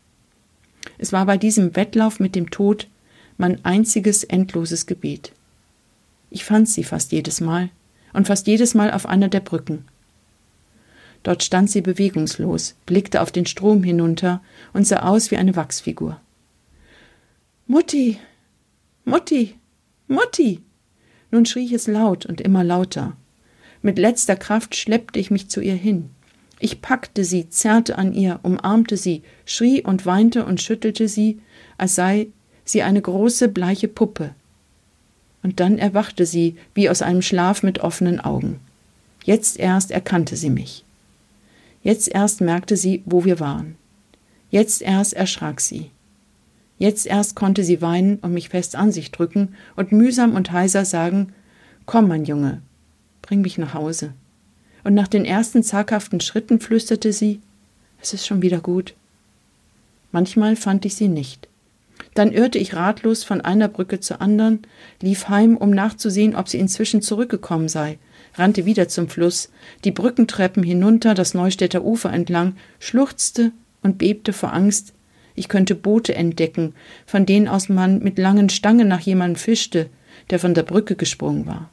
Es 0.97 1.13
war 1.13 1.25
bei 1.25 1.37
diesem 1.37 1.75
Wettlauf 1.75 2.19
mit 2.19 2.35
dem 2.35 2.49
Tod 2.49 2.87
mein 3.37 3.63
einziges 3.63 4.23
endloses 4.23 4.85
Gebet. 4.85 5.31
Ich 6.29 6.45
fand 6.45 6.67
sie 6.69 6.83
fast 6.83 7.11
jedes 7.11 7.41
Mal 7.41 7.69
und 8.13 8.27
fast 8.27 8.47
jedes 8.47 8.73
Mal 8.73 8.91
auf 8.91 9.05
einer 9.05 9.29
der 9.29 9.39
Brücken. 9.39 9.85
Dort 11.23 11.43
stand 11.43 11.69
sie 11.69 11.81
bewegungslos, 11.81 12.75
blickte 12.85 13.21
auf 13.21 13.31
den 13.31 13.45
Strom 13.45 13.83
hinunter 13.83 14.41
und 14.73 14.87
sah 14.87 15.01
aus 15.01 15.31
wie 15.31 15.37
eine 15.37 15.55
Wachsfigur. 15.55 16.19
Mutti, 17.67 18.19
Mutti, 19.05 19.55
Mutti. 20.07 20.61
Nun 21.29 21.45
schrie 21.45 21.65
ich 21.65 21.73
es 21.73 21.87
laut 21.87 22.25
und 22.25 22.41
immer 22.41 22.63
lauter. 22.63 23.15
Mit 23.81 23.97
letzter 23.97 24.35
Kraft 24.35 24.75
schleppte 24.75 25.19
ich 25.19 25.31
mich 25.31 25.49
zu 25.49 25.61
ihr 25.61 25.75
hin. 25.75 26.09
Ich 26.59 26.81
packte 26.81 27.23
sie, 27.23 27.49
zerrte 27.49 27.97
an 27.97 28.13
ihr, 28.13 28.39
umarmte 28.43 28.97
sie, 28.97 29.23
schrie 29.45 29.81
und 29.83 30.05
weinte 30.05 30.45
und 30.45 30.61
schüttelte 30.61 31.07
sie, 31.07 31.39
als 31.77 31.95
sei 31.95 32.27
sie 32.65 32.83
eine 32.83 33.01
große 33.01 33.47
bleiche 33.47 33.87
Puppe. 33.87 34.35
Und 35.41 35.59
dann 35.59 35.79
erwachte 35.79 36.25
sie 36.25 36.57
wie 36.75 36.89
aus 36.89 37.01
einem 37.01 37.23
Schlaf 37.23 37.63
mit 37.63 37.79
offenen 37.79 38.19
Augen. 38.19 38.59
Jetzt 39.23 39.59
erst 39.59 39.89
erkannte 39.91 40.35
sie 40.35 40.51
mich. 40.51 40.83
Jetzt 41.83 42.07
erst 42.07 42.41
merkte 42.41 42.77
sie, 42.77 43.01
wo 43.05 43.25
wir 43.25 43.39
waren. 43.39 43.75
Jetzt 44.49 44.81
erst 44.81 45.13
erschrak 45.13 45.61
sie. 45.61 45.91
Jetzt 46.77 47.05
erst 47.05 47.35
konnte 47.35 47.63
sie 47.63 47.81
weinen 47.81 48.17
und 48.17 48.33
mich 48.33 48.49
fest 48.49 48.75
an 48.75 48.91
sich 48.91 49.11
drücken 49.11 49.55
und 49.75 49.91
mühsam 49.91 50.35
und 50.35 50.51
heiser 50.51 50.85
sagen 50.85 51.33
Komm, 51.85 52.07
mein 52.07 52.25
Junge, 52.25 52.61
bring 53.21 53.41
mich 53.41 53.57
nach 53.57 53.73
Hause. 53.73 54.13
Und 54.83 54.93
nach 54.93 55.07
den 55.07 55.25
ersten 55.25 55.63
zaghaften 55.63 56.21
Schritten 56.21 56.59
flüsterte 56.59 57.13
sie 57.13 57.39
Es 58.01 58.13
ist 58.13 58.25
schon 58.25 58.41
wieder 58.41 58.59
gut. 58.59 58.95
Manchmal 60.11 60.55
fand 60.55 60.85
ich 60.85 60.95
sie 60.95 61.07
nicht. 61.07 61.47
Dann 62.13 62.31
irrte 62.31 62.57
ich 62.57 62.75
ratlos 62.75 63.23
von 63.23 63.41
einer 63.41 63.67
Brücke 63.67 63.99
zur 63.99 64.21
anderen, 64.21 64.59
lief 65.01 65.29
heim, 65.29 65.55
um 65.55 65.69
nachzusehen, 65.69 66.35
ob 66.35 66.49
sie 66.49 66.57
inzwischen 66.57 67.01
zurückgekommen 67.01 67.69
sei, 67.69 67.99
rannte 68.35 68.65
wieder 68.65 68.87
zum 68.87 69.09
Fluss, 69.09 69.51
die 69.83 69.91
Brückentreppen 69.91 70.63
hinunter, 70.63 71.13
das 71.13 71.33
Neustädter 71.33 71.83
Ufer 71.83 72.11
entlang, 72.11 72.55
schluchzte 72.79 73.51
und 73.81 73.97
bebte 73.97 74.33
vor 74.33 74.53
Angst, 74.53 74.93
ich 75.35 75.47
könnte 75.47 75.75
Boote 75.75 76.13
entdecken, 76.13 76.73
von 77.05 77.25
denen 77.25 77.47
aus 77.47 77.69
man 77.69 77.99
mit 77.99 78.17
langen 78.17 78.49
Stangen 78.49 78.87
nach 78.87 78.99
jemandem 78.99 79.37
fischte, 79.37 79.89
der 80.29 80.39
von 80.39 80.53
der 80.53 80.63
Brücke 80.63 80.95
gesprungen 80.95 81.45
war. 81.45 81.69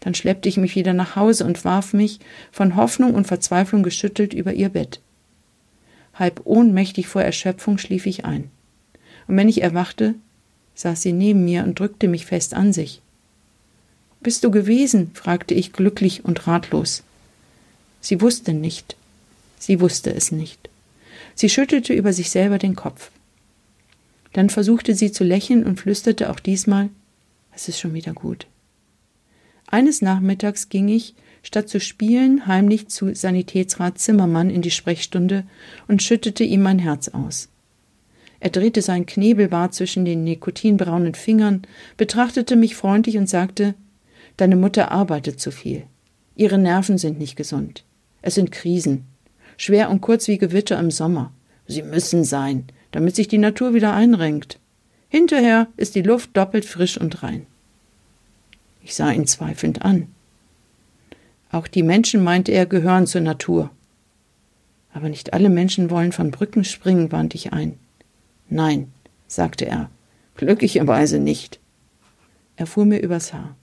Dann 0.00 0.14
schleppte 0.14 0.48
ich 0.48 0.56
mich 0.56 0.74
wieder 0.74 0.92
nach 0.92 1.16
Hause 1.16 1.44
und 1.44 1.64
warf 1.64 1.92
mich, 1.92 2.20
von 2.50 2.76
Hoffnung 2.76 3.14
und 3.14 3.26
Verzweiflung 3.26 3.82
geschüttelt, 3.82 4.34
über 4.34 4.52
ihr 4.52 4.68
Bett. 4.68 5.00
Halb 6.14 6.42
ohnmächtig 6.44 7.08
vor 7.08 7.22
Erschöpfung 7.22 7.78
schlief 7.78 8.06
ich 8.06 8.24
ein. 8.24 8.50
Und 9.26 9.36
wenn 9.36 9.48
ich 9.48 9.62
erwachte, 9.62 10.14
saß 10.74 11.02
sie 11.02 11.12
neben 11.12 11.44
mir 11.44 11.64
und 11.64 11.78
drückte 11.78 12.08
mich 12.08 12.26
fest 12.26 12.54
an 12.54 12.72
sich. 12.72 13.02
Bist 14.26 14.42
du 14.42 14.50
gewesen? 14.50 15.12
fragte 15.14 15.54
ich 15.54 15.72
glücklich 15.72 16.24
und 16.24 16.48
ratlos. 16.48 17.04
Sie 18.00 18.20
wusste 18.20 18.54
nicht. 18.54 18.96
Sie 19.56 19.80
wusste 19.80 20.12
es 20.12 20.32
nicht. 20.32 20.68
Sie 21.36 21.48
schüttelte 21.48 21.92
über 21.92 22.12
sich 22.12 22.30
selber 22.30 22.58
den 22.58 22.74
Kopf. 22.74 23.12
Dann 24.32 24.50
versuchte 24.50 24.96
sie 24.96 25.12
zu 25.12 25.22
lächeln 25.22 25.62
und 25.62 25.78
flüsterte 25.78 26.28
auch 26.28 26.40
diesmal 26.40 26.88
Es 27.54 27.68
ist 27.68 27.78
schon 27.78 27.94
wieder 27.94 28.14
gut. 28.14 28.48
Eines 29.68 30.02
Nachmittags 30.02 30.70
ging 30.70 30.88
ich, 30.88 31.14
statt 31.44 31.68
zu 31.68 31.78
spielen, 31.78 32.48
heimlich 32.48 32.88
zu 32.88 33.14
Sanitätsrat 33.14 34.00
Zimmermann 34.00 34.50
in 34.50 34.60
die 34.60 34.72
Sprechstunde 34.72 35.44
und 35.86 36.02
schüttete 36.02 36.42
ihm 36.42 36.62
mein 36.62 36.80
Herz 36.80 37.06
aus. 37.06 37.48
Er 38.40 38.50
drehte 38.50 38.82
sein 38.82 39.06
Knebelbart 39.06 39.72
zwischen 39.72 40.04
den 40.04 40.24
nikotinbraunen 40.24 41.14
Fingern, 41.14 41.62
betrachtete 41.96 42.56
mich 42.56 42.74
freundlich 42.74 43.18
und 43.18 43.28
sagte 43.28 43.76
Deine 44.36 44.56
Mutter 44.56 44.90
arbeitet 44.90 45.40
zu 45.40 45.50
viel. 45.50 45.84
Ihre 46.34 46.58
Nerven 46.58 46.98
sind 46.98 47.18
nicht 47.18 47.36
gesund. 47.36 47.84
Es 48.22 48.34
sind 48.34 48.52
Krisen. 48.52 49.06
Schwer 49.56 49.88
und 49.88 50.02
kurz 50.02 50.28
wie 50.28 50.36
Gewitter 50.36 50.78
im 50.78 50.90
Sommer. 50.90 51.32
Sie 51.66 51.82
müssen 51.82 52.24
sein, 52.24 52.66
damit 52.92 53.16
sich 53.16 53.28
die 53.28 53.38
Natur 53.38 53.72
wieder 53.72 53.94
einrenkt. 53.94 54.58
Hinterher 55.08 55.68
ist 55.76 55.94
die 55.94 56.02
Luft 56.02 56.36
doppelt 56.36 56.64
frisch 56.64 56.98
und 56.98 57.22
rein. 57.22 57.46
Ich 58.82 58.94
sah 58.94 59.10
ihn 59.10 59.26
zweifelnd 59.26 59.82
an. 59.82 60.08
Auch 61.50 61.66
die 61.66 61.82
Menschen, 61.82 62.22
meinte 62.22 62.52
er, 62.52 62.66
gehören 62.66 63.06
zur 63.06 63.22
Natur. 63.22 63.70
Aber 64.92 65.08
nicht 65.08 65.32
alle 65.32 65.48
Menschen 65.48 65.90
wollen 65.90 66.12
von 66.12 66.30
Brücken 66.30 66.64
springen, 66.64 67.12
wandte 67.12 67.36
ich 67.36 67.52
ein. 67.52 67.78
Nein, 68.48 68.92
sagte 69.26 69.66
er, 69.66 69.90
glücklicherweise 70.36 71.18
nicht. 71.18 71.60
Er 72.56 72.66
fuhr 72.66 72.84
mir 72.84 73.00
übers 73.00 73.32
Haar. 73.32 73.56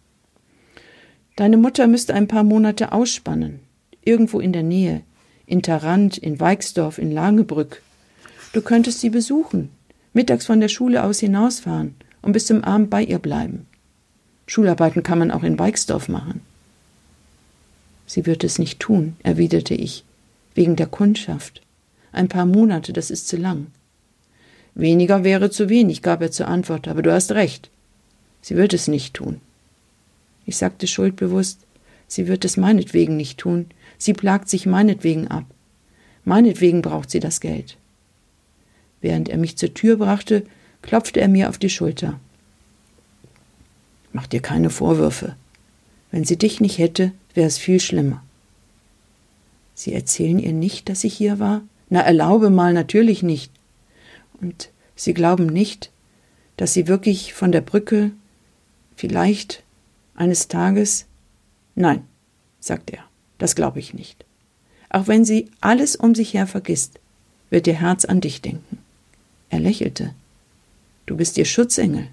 Deine 1.36 1.58
Mutter 1.58 1.88
müsste 1.88 2.14
ein 2.14 2.28
paar 2.28 2.44
Monate 2.44 2.92
ausspannen, 2.92 3.60
irgendwo 4.04 4.40
in 4.40 4.54
der 4.54 4.64
Nähe, 4.64 5.02
in 5.48 5.64
Tarant, 5.64 6.18
in 6.18 6.40
Weixdorf, 6.40 7.00
in 7.00 7.12
Langebrück. 7.12 7.82
Du 8.54 8.62
könntest 8.62 9.00
sie 9.00 9.10
besuchen, 9.10 9.70
mittags 10.14 10.46
von 10.46 10.60
der 10.60 10.68
Schule 10.68 11.04
aus 11.04 11.20
hinausfahren 11.20 11.96
und 12.22 12.34
bis 12.34 12.46
zum 12.46 12.64
Abend 12.64 12.92
bei 12.92 13.04
ihr 13.04 13.18
bleiben. 13.18 13.66
Schularbeiten 14.46 15.02
kann 15.02 15.18
man 15.18 15.32
auch 15.32 15.44
in 15.44 15.58
Weixdorf 15.58 16.08
machen. 16.08 16.42
Sie 18.06 18.28
wird 18.28 18.44
es 18.44 18.60
nicht 18.60 18.80
tun, 18.80 19.16
erwiderte 19.24 19.74
ich, 19.74 20.04
wegen 20.54 20.76
der 20.76 20.88
Kundschaft. 20.88 21.62
Ein 22.12 22.28
paar 22.28 22.46
Monate, 22.46 22.94
das 22.94 23.10
ist 23.10 23.28
zu 23.28 23.38
lang. 23.38 23.68
Weniger 24.76 25.24
wäre 25.24 25.50
zu 25.50 25.70
wenig, 25.70 26.04
gab 26.04 26.22
er 26.22 26.30
zur 26.30 26.48
Antwort, 26.48 26.88
aber 26.88 27.02
du 27.02 27.12
hast 27.12 27.32
recht. 27.32 27.72
Sie 28.42 28.56
wird 28.56 28.74
es 28.74 28.88
nicht 28.88 29.16
tun. 29.16 29.42
Ich 30.46 30.58
sagte 30.58 30.88
schuldbewusst, 30.88 31.60
sie 32.08 32.28
wird 32.28 32.46
es 32.46 32.58
meinetwegen 32.58 33.18
nicht 33.18 33.38
tun, 33.38 33.68
sie 33.98 34.14
plagt 34.14 34.50
sich 34.50 34.66
meinetwegen 34.66 35.28
ab. 35.28 35.46
Meinetwegen 36.26 36.82
braucht 36.82 37.10
sie 37.10 37.20
das 37.20 37.40
Geld. 37.40 37.78
Während 39.02 39.30
er 39.30 39.38
mich 39.38 39.58
zur 39.58 39.74
Tür 39.74 39.98
brachte, 39.98 40.46
klopfte 40.82 41.20
er 41.20 41.28
mir 41.28 41.50
auf 41.50 41.58
die 41.58 41.70
Schulter. 41.70 42.20
Mach 44.14 44.28
dir 44.28 44.42
keine 44.42 44.70
Vorwürfe. 44.70 45.36
Wenn 46.12 46.24
sie 46.24 46.38
dich 46.38 46.62
nicht 46.62 46.78
hätte, 46.78 47.12
wäre 47.34 47.48
es 47.48 47.58
viel 47.58 47.80
schlimmer. 47.80 48.24
Sie 49.76 49.94
erzählen 49.94 50.40
ihr 50.40 50.54
nicht, 50.54 50.88
dass 50.88 51.04
ich 51.04 51.16
hier 51.16 51.40
war? 51.40 51.62
Na, 51.90 52.02
erlaube 52.02 52.50
mal, 52.50 52.74
natürlich 52.74 53.24
nicht. 53.24 53.52
Und 54.40 54.70
Sie 54.96 55.14
glauben 55.14 55.48
nicht, 55.48 55.92
dass 56.58 56.74
Sie 56.74 56.88
wirklich 56.88 57.34
von 57.34 57.52
der 57.52 57.62
Brücke 57.62 58.12
vielleicht 58.96 59.63
eines 60.16 60.48
Tages. 60.48 61.06
Nein, 61.76 62.06
sagt 62.60 62.92
er, 62.92 63.04
das 63.38 63.56
glaube 63.56 63.80
ich 63.80 63.94
nicht. 63.94 64.26
Auch 64.90 65.08
wenn 65.08 65.26
sie 65.26 65.50
alles 65.60 65.96
um 65.96 66.14
sich 66.14 66.34
her 66.34 66.48
vergisst, 66.48 67.00
wird 67.50 67.68
ihr 67.68 67.74
Herz 67.74 68.06
an 68.06 68.22
dich 68.22 68.42
denken. 68.42 68.78
Er 69.50 69.60
lächelte. 69.60 70.14
Du 71.06 71.18
bist 71.18 71.38
ihr 71.38 71.46
Schutzengel. 71.46 72.08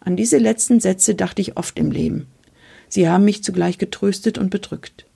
An 0.00 0.16
diese 0.16 0.38
letzten 0.38 0.80
Sätze 0.80 1.14
dachte 1.14 1.42
ich 1.42 1.56
oft 1.56 1.78
im 1.78 1.90
Leben. 1.90 2.26
Sie 2.88 3.08
haben 3.08 3.24
mich 3.24 3.44
zugleich 3.44 3.78
getröstet 3.78 4.38
und 4.38 4.50
bedrückt. 4.50 5.06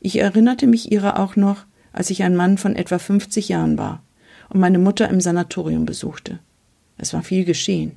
Ich 0.00 0.18
erinnerte 0.18 0.66
mich 0.66 0.90
ihrer 0.90 1.18
auch 1.18 1.36
noch, 1.36 1.64
als 1.92 2.10
ich 2.10 2.22
ein 2.22 2.36
Mann 2.36 2.56
von 2.56 2.76
etwa 2.76 2.98
50 2.98 3.48
Jahren 3.48 3.76
war 3.76 4.02
und 4.48 4.60
meine 4.60 4.78
Mutter 4.78 5.08
im 5.08 5.20
Sanatorium 5.20 5.84
besuchte. 5.84 6.38
Es 6.96 7.12
war 7.12 7.22
viel 7.22 7.44
geschehen. 7.44 7.92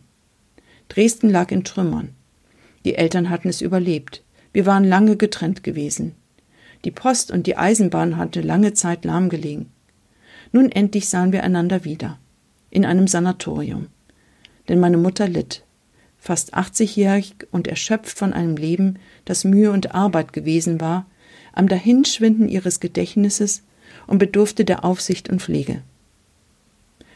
Dresden 0.89 1.29
lag 1.29 1.51
in 1.51 1.63
Trümmern. 1.63 2.09
Die 2.85 2.95
Eltern 2.95 3.29
hatten 3.29 3.49
es 3.49 3.61
überlebt. 3.61 4.23
Wir 4.51 4.65
waren 4.65 4.83
lange 4.83 5.15
getrennt 5.17 5.63
gewesen. 5.63 6.15
Die 6.85 6.91
Post 6.91 7.31
und 7.31 7.47
die 7.47 7.57
Eisenbahn 7.57 8.17
hatte 8.17 8.41
lange 8.41 8.73
Zeit 8.73 9.05
lahmgelegen. 9.05 9.67
Nun 10.51 10.71
endlich 10.71 11.09
sahen 11.09 11.31
wir 11.31 11.43
einander 11.43 11.85
wieder. 11.85 12.19
In 12.69 12.85
einem 12.85 13.07
Sanatorium. 13.07 13.87
Denn 14.67 14.79
meine 14.79 14.97
Mutter 14.97 15.27
litt. 15.27 15.63
Fast 16.17 16.55
80-jährig 16.55 17.47
und 17.51 17.67
erschöpft 17.67 18.17
von 18.17 18.33
einem 18.33 18.55
Leben, 18.55 18.99
das 19.25 19.43
Mühe 19.43 19.71
und 19.71 19.93
Arbeit 19.93 20.31
gewesen 20.33 20.79
war, 20.79 21.05
am 21.53 21.67
Dahinschwinden 21.67 22.47
ihres 22.47 22.79
Gedächtnisses 22.79 23.63
und 24.07 24.19
bedurfte 24.19 24.65
der 24.65 24.85
Aufsicht 24.85 25.29
und 25.29 25.41
Pflege. 25.41 25.81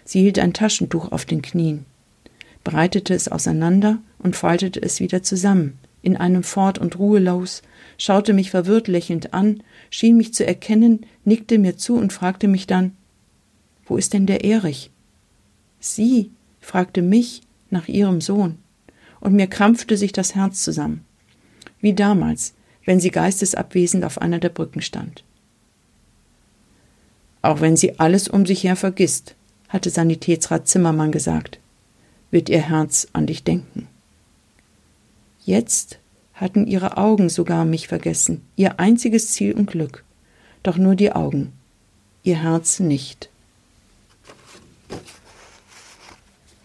Sie 0.03 0.21
hielt 0.21 0.39
ein 0.39 0.53
Taschentuch 0.53 1.12
auf 1.12 1.25
den 1.25 1.41
Knien, 1.41 1.86
breitete 2.63 3.13
es 3.13 3.27
auseinander 3.27 3.99
und 4.19 4.36
faltete 4.36 4.82
es 4.82 4.99
wieder 4.99 5.23
zusammen, 5.23 5.77
in 6.01 6.15
einem 6.15 6.43
Fort 6.43 6.77
und 6.77 6.99
Ruhelos, 6.99 7.62
schaute 7.97 8.34
mich 8.34 8.51
verwirrt 8.51 8.88
lächelnd 8.88 9.34
an, 9.34 9.62
schien 9.89 10.17
mich 10.17 10.34
zu 10.34 10.45
erkennen, 10.45 11.06
nickte 11.25 11.58
mir 11.58 11.77
zu 11.77 11.95
und 11.95 12.13
fragte 12.13 12.47
mich 12.47 12.67
dann 12.67 12.93
Wo 13.86 13.97
ist 13.97 14.13
denn 14.13 14.25
der 14.25 14.43
Erich? 14.43 14.91
Sie 15.80 16.32
fragte 16.60 17.01
mich 17.01 17.41
nach 17.69 17.88
ihrem 17.88 18.21
Sohn, 18.21 18.58
und 19.19 19.34
mir 19.34 19.47
krampfte 19.47 19.97
sich 19.97 20.12
das 20.12 20.36
Herz 20.36 20.63
zusammen, 20.63 21.03
wie 21.82 21.93
damals, 21.93 22.53
wenn 22.86 22.99
sie 22.99 23.12
geistesabwesend 23.12 24.06
auf 24.06 24.21
einer 24.21 24.39
der 24.39 24.49
Brücken 24.49 24.82
stand. 24.82 25.23
Auch 27.41 27.62
wenn 27.62 27.75
sie 27.75 27.99
alles 27.99 28.27
um 28.27 28.45
sich 28.45 28.63
her 28.63 28.75
vergisst, 28.75 29.36
hatte 29.69 29.89
Sanitätsrat 29.89 30.67
Zimmermann 30.67 31.12
gesagt, 31.12 31.60
wird 32.32 32.49
ihr 32.49 32.62
Herz 32.62 33.08
an 33.13 33.25
dich 33.25 33.43
denken. 33.43 33.88
Jetzt 35.47 35.99
hatten 36.33 36.67
ihre 36.67 36.97
Augen 36.97 37.29
sogar 37.29 37.63
mich 37.63 37.88
vergessen, 37.88 38.41
ihr 38.57 38.81
einziges 38.81 39.31
Ziel 39.31 39.53
und 39.53 39.71
Glück, 39.71 40.03
doch 40.62 40.75
nur 40.75 40.95
die 40.95 41.13
Augen, 41.13 41.53
ihr 42.23 42.43
Herz 42.43 42.81
nicht. 42.81 43.29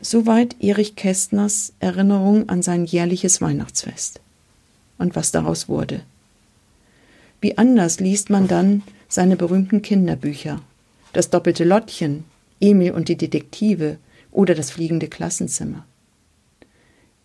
Soweit 0.01 0.57
Erich 0.61 0.97
Kästners 0.97 1.75
Erinnerung 1.79 2.49
an 2.49 2.61
sein 2.63 2.85
jährliches 2.85 3.41
Weihnachtsfest. 3.41 4.21
Und 4.99 5.15
was 5.15 5.31
daraus 5.31 5.69
wurde. 5.69 6.03
Wie 7.41 7.59
anders 7.59 8.01
liest 8.01 8.31
man 8.31 8.49
dann 8.49 8.83
seine 9.09 9.37
berühmten 9.37 9.83
Kinderbücher. 9.83 10.61
Das 11.13 11.31
doppelte 11.31 11.63
Lottchen, 11.63 12.25
Emil 12.59 12.91
und 12.91 13.09
die 13.09 13.17
Detektive 13.17 13.99
oder 14.33 14.57
das 14.57 14.73
fliegende 14.73 15.07
Klassenzimmer. 15.07 15.87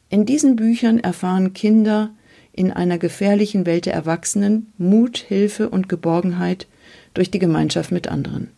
In 0.09 0.25
diesen 0.25 0.55
Büchern 0.55 0.99
erfahren 0.99 1.53
Kinder 1.53 2.11
in 2.53 2.71
einer 2.71 2.97
gefährlichen 2.97 3.65
Welt 3.65 3.85
der 3.85 3.93
Erwachsenen 3.93 4.71
Mut, 4.77 5.17
Hilfe 5.17 5.69
und 5.69 5.89
Geborgenheit 5.89 6.67
durch 7.13 7.29
die 7.29 7.39
Gemeinschaft 7.39 7.91
mit 7.91 8.07
anderen. 8.07 8.49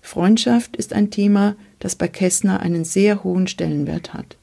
Freundschaft 0.00 0.76
ist 0.76 0.92
ein 0.92 1.10
Thema, 1.10 1.56
das 1.78 1.94
bei 1.94 2.08
Kästner 2.08 2.60
einen 2.60 2.84
sehr 2.84 3.24
hohen 3.24 3.46
Stellenwert 3.46 4.14
hat. 4.14 4.36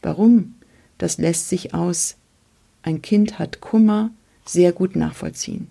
Warum? 0.00 0.54
Das 0.98 1.18
lässt 1.18 1.48
sich 1.48 1.74
aus 1.74 2.16
ein 2.82 3.00
Kind 3.00 3.38
hat 3.38 3.60
Kummer 3.60 4.10
sehr 4.44 4.72
gut 4.72 4.96
nachvollziehen. 4.96 5.68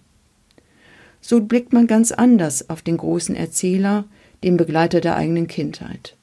So 1.19 1.41
blickt 1.41 1.73
man 1.73 1.87
ganz 1.87 2.11
anders 2.11 2.69
auf 2.69 2.81
den 2.81 2.97
großen 2.97 3.35
Erzähler, 3.35 4.05
dem 4.43 4.57
Begleiter 4.57 5.01
der 5.01 5.17
eigenen 5.17 5.47
Kindheit. 5.47 6.15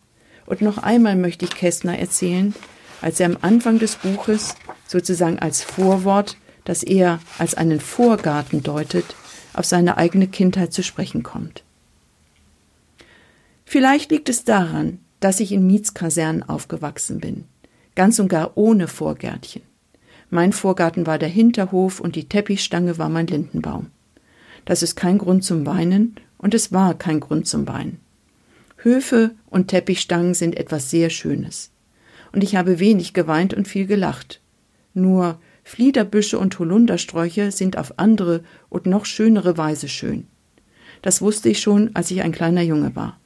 Und 0.46 0.62
noch 0.62 0.78
einmal 0.78 1.14
möchte 1.14 1.44
ich 1.44 1.54
Kästner 1.54 1.98
erzählen, 1.98 2.54
als 3.00 3.20
er 3.20 3.26
am 3.26 3.38
Anfang 3.40 3.78
des 3.78 3.96
Buches, 3.96 4.54
sozusagen 4.86 5.38
als 5.38 5.62
Vorwort, 5.62 6.36
das 6.64 6.82
er 6.82 7.20
als 7.38 7.54
einen 7.54 7.80
Vorgarten 7.80 8.62
deutet, 8.62 9.04
auf 9.54 9.64
seine 9.64 9.96
eigene 9.96 10.28
Kindheit 10.28 10.72
zu 10.72 10.82
sprechen 10.82 11.22
kommt. 11.22 11.64
Vielleicht 13.64 14.10
liegt 14.10 14.28
es 14.28 14.44
daran, 14.44 14.98
dass 15.20 15.40
ich 15.40 15.52
in 15.52 15.66
Mietskasernen 15.66 16.42
aufgewachsen 16.42 17.20
bin, 17.20 17.44
ganz 17.94 18.18
und 18.18 18.28
gar 18.28 18.56
ohne 18.56 18.88
Vorgärtchen. 18.88 19.62
Mein 20.30 20.52
Vorgarten 20.52 21.06
war 21.06 21.18
der 21.18 21.28
Hinterhof 21.28 22.00
und 22.00 22.14
die 22.14 22.28
Teppichstange 22.28 22.98
war 22.98 23.08
mein 23.08 23.26
Lindenbaum. 23.26 23.86
Das 24.64 24.82
ist 24.82 24.94
kein 24.94 25.18
Grund 25.18 25.44
zum 25.44 25.64
Weinen 25.64 26.16
und 26.36 26.54
es 26.54 26.72
war 26.72 26.94
kein 26.94 27.20
Grund 27.20 27.46
zum 27.46 27.66
Weinen. 27.66 28.00
Höfe 28.76 29.32
und 29.50 29.68
Teppichstangen 29.68 30.34
sind 30.34 30.56
etwas 30.56 30.90
sehr 30.90 31.10
Schönes. 31.10 31.70
Und 32.32 32.44
ich 32.44 32.56
habe 32.56 32.78
wenig 32.78 33.12
geweint 33.12 33.54
und 33.54 33.68
viel 33.68 33.86
gelacht. 33.86 34.40
Nur 34.94 35.38
Fliederbüsche 35.64 36.38
und 36.38 36.58
Holundersträucher 36.58 37.50
sind 37.52 37.76
auf 37.76 37.98
andere 37.98 38.42
und 38.68 38.86
noch 38.86 39.04
schönere 39.04 39.56
Weise 39.56 39.88
schön. 39.88 40.26
Das 41.02 41.22
wusste 41.22 41.48
ich 41.48 41.60
schon, 41.60 41.90
als 41.94 42.10
ich 42.10 42.22
ein 42.22 42.32
kleiner 42.32 42.62
Junge 42.62 42.96
war. 42.96 43.18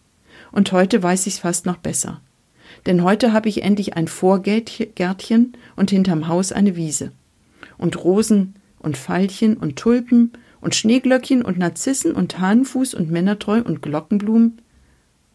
Und 0.51 0.73
heute 0.73 1.03
weiß 1.03 1.27
ich's 1.27 1.38
fast 1.38 1.67
noch 1.67 1.79
besser. 1.79 2.21
Denn 2.87 3.03
heute 3.03 3.33
habe 3.33 3.49
ich 3.49 3.62
endlich 3.62 3.97
ein 3.97 4.09
Vorgärtchen 4.09 5.53
und 5.77 5.91
hinterm 5.91 6.29
Haus 6.29 6.53
eine 6.53 6.77
Wiese. 6.77 7.12
Und 7.79 8.03
Rosen 8.03 8.55
und 8.79 8.97
Veilchen 8.97 9.57
und 9.57 9.77
Tulpen 9.77 10.33
und 10.61 10.75
Schneeglöckchen 10.75 11.43
und 11.43 11.59
Narzissen 11.59 12.12
und 12.12 12.38
Hahnenfuß 12.38 12.95
und 12.95 13.11
Männertreu 13.11 13.62
und 13.62 13.83
Glockenblumen 13.83 14.61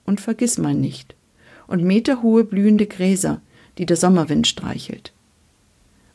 und 0.05 0.21
vergiss 0.21 0.57
mal 0.57 0.73
nicht 0.73 1.15
und 1.67 1.83
meterhohe 1.83 2.43
blühende 2.43 2.87
Gräser, 2.87 3.41
die 3.77 3.85
der 3.85 3.97
Sommerwind 3.97 4.47
streichelt. 4.47 5.13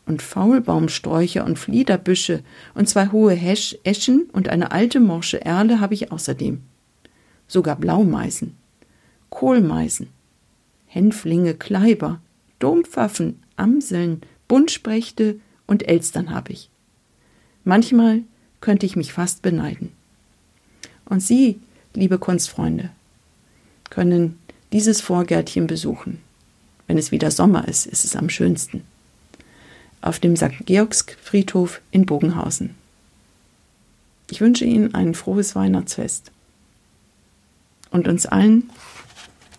Und 0.04 0.20
Faulbaumsträucher 0.20 1.44
und 1.44 1.58
Fliederbüsche 1.58 2.42
und 2.74 2.88
zwei 2.88 3.08
hohe 3.08 3.34
Hesch 3.34 3.76
Eschen 3.84 4.28
und 4.32 4.48
eine 4.48 4.72
alte 4.72 4.98
morsche 4.98 5.44
Erle 5.44 5.80
habe 5.80 5.94
ich 5.94 6.10
außerdem. 6.10 6.60
Sogar 7.46 7.76
Blaumeisen, 7.76 8.56
Kohlmeisen, 9.30 10.08
Hänflinge, 10.86 11.54
Kleiber, 11.54 12.20
Dompfaffen, 12.58 13.42
Amseln, 13.56 14.22
Buntsprechte 14.48 15.40
und 15.66 15.88
Elstern 15.88 16.30
habe 16.30 16.52
ich. 16.52 16.68
Manchmal 17.64 18.22
könnte 18.60 18.86
ich 18.86 18.96
mich 18.96 19.12
fast 19.12 19.42
beneiden. 19.42 19.92
Und 21.04 21.20
Sie, 21.20 21.60
liebe 21.94 22.18
Kunstfreunde, 22.18 22.90
können 23.90 24.38
dieses 24.72 25.00
Vorgärtchen 25.00 25.66
besuchen. 25.66 26.20
Wenn 26.92 26.98
es 26.98 27.10
wieder 27.10 27.30
Sommer 27.30 27.66
ist, 27.68 27.86
ist 27.86 28.04
es 28.04 28.16
am 28.16 28.28
schönsten. 28.28 28.84
Auf 30.02 30.18
dem 30.18 30.36
St. 30.36 30.66
Georgsfriedhof 30.66 31.80
in 31.90 32.04
Bogenhausen. 32.04 32.74
Ich 34.28 34.42
wünsche 34.42 34.66
Ihnen 34.66 34.94
ein 34.94 35.14
frohes 35.14 35.54
Weihnachtsfest 35.54 36.30
und 37.92 38.08
uns 38.08 38.26
allen 38.26 38.68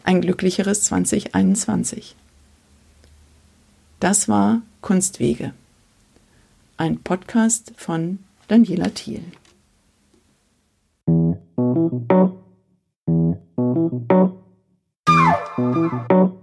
ein 0.04 0.22
glücklicheres 0.22 0.84
2021. 0.84 2.16
Das 4.00 4.30
war 4.30 4.62
Kunstwege, 4.82 5.56
ein 6.78 7.00
Podcast 7.00 7.74
von 7.78 8.20
Daniela 8.48 8.90
Thiel. 8.90 9.24
Musik 15.58 16.43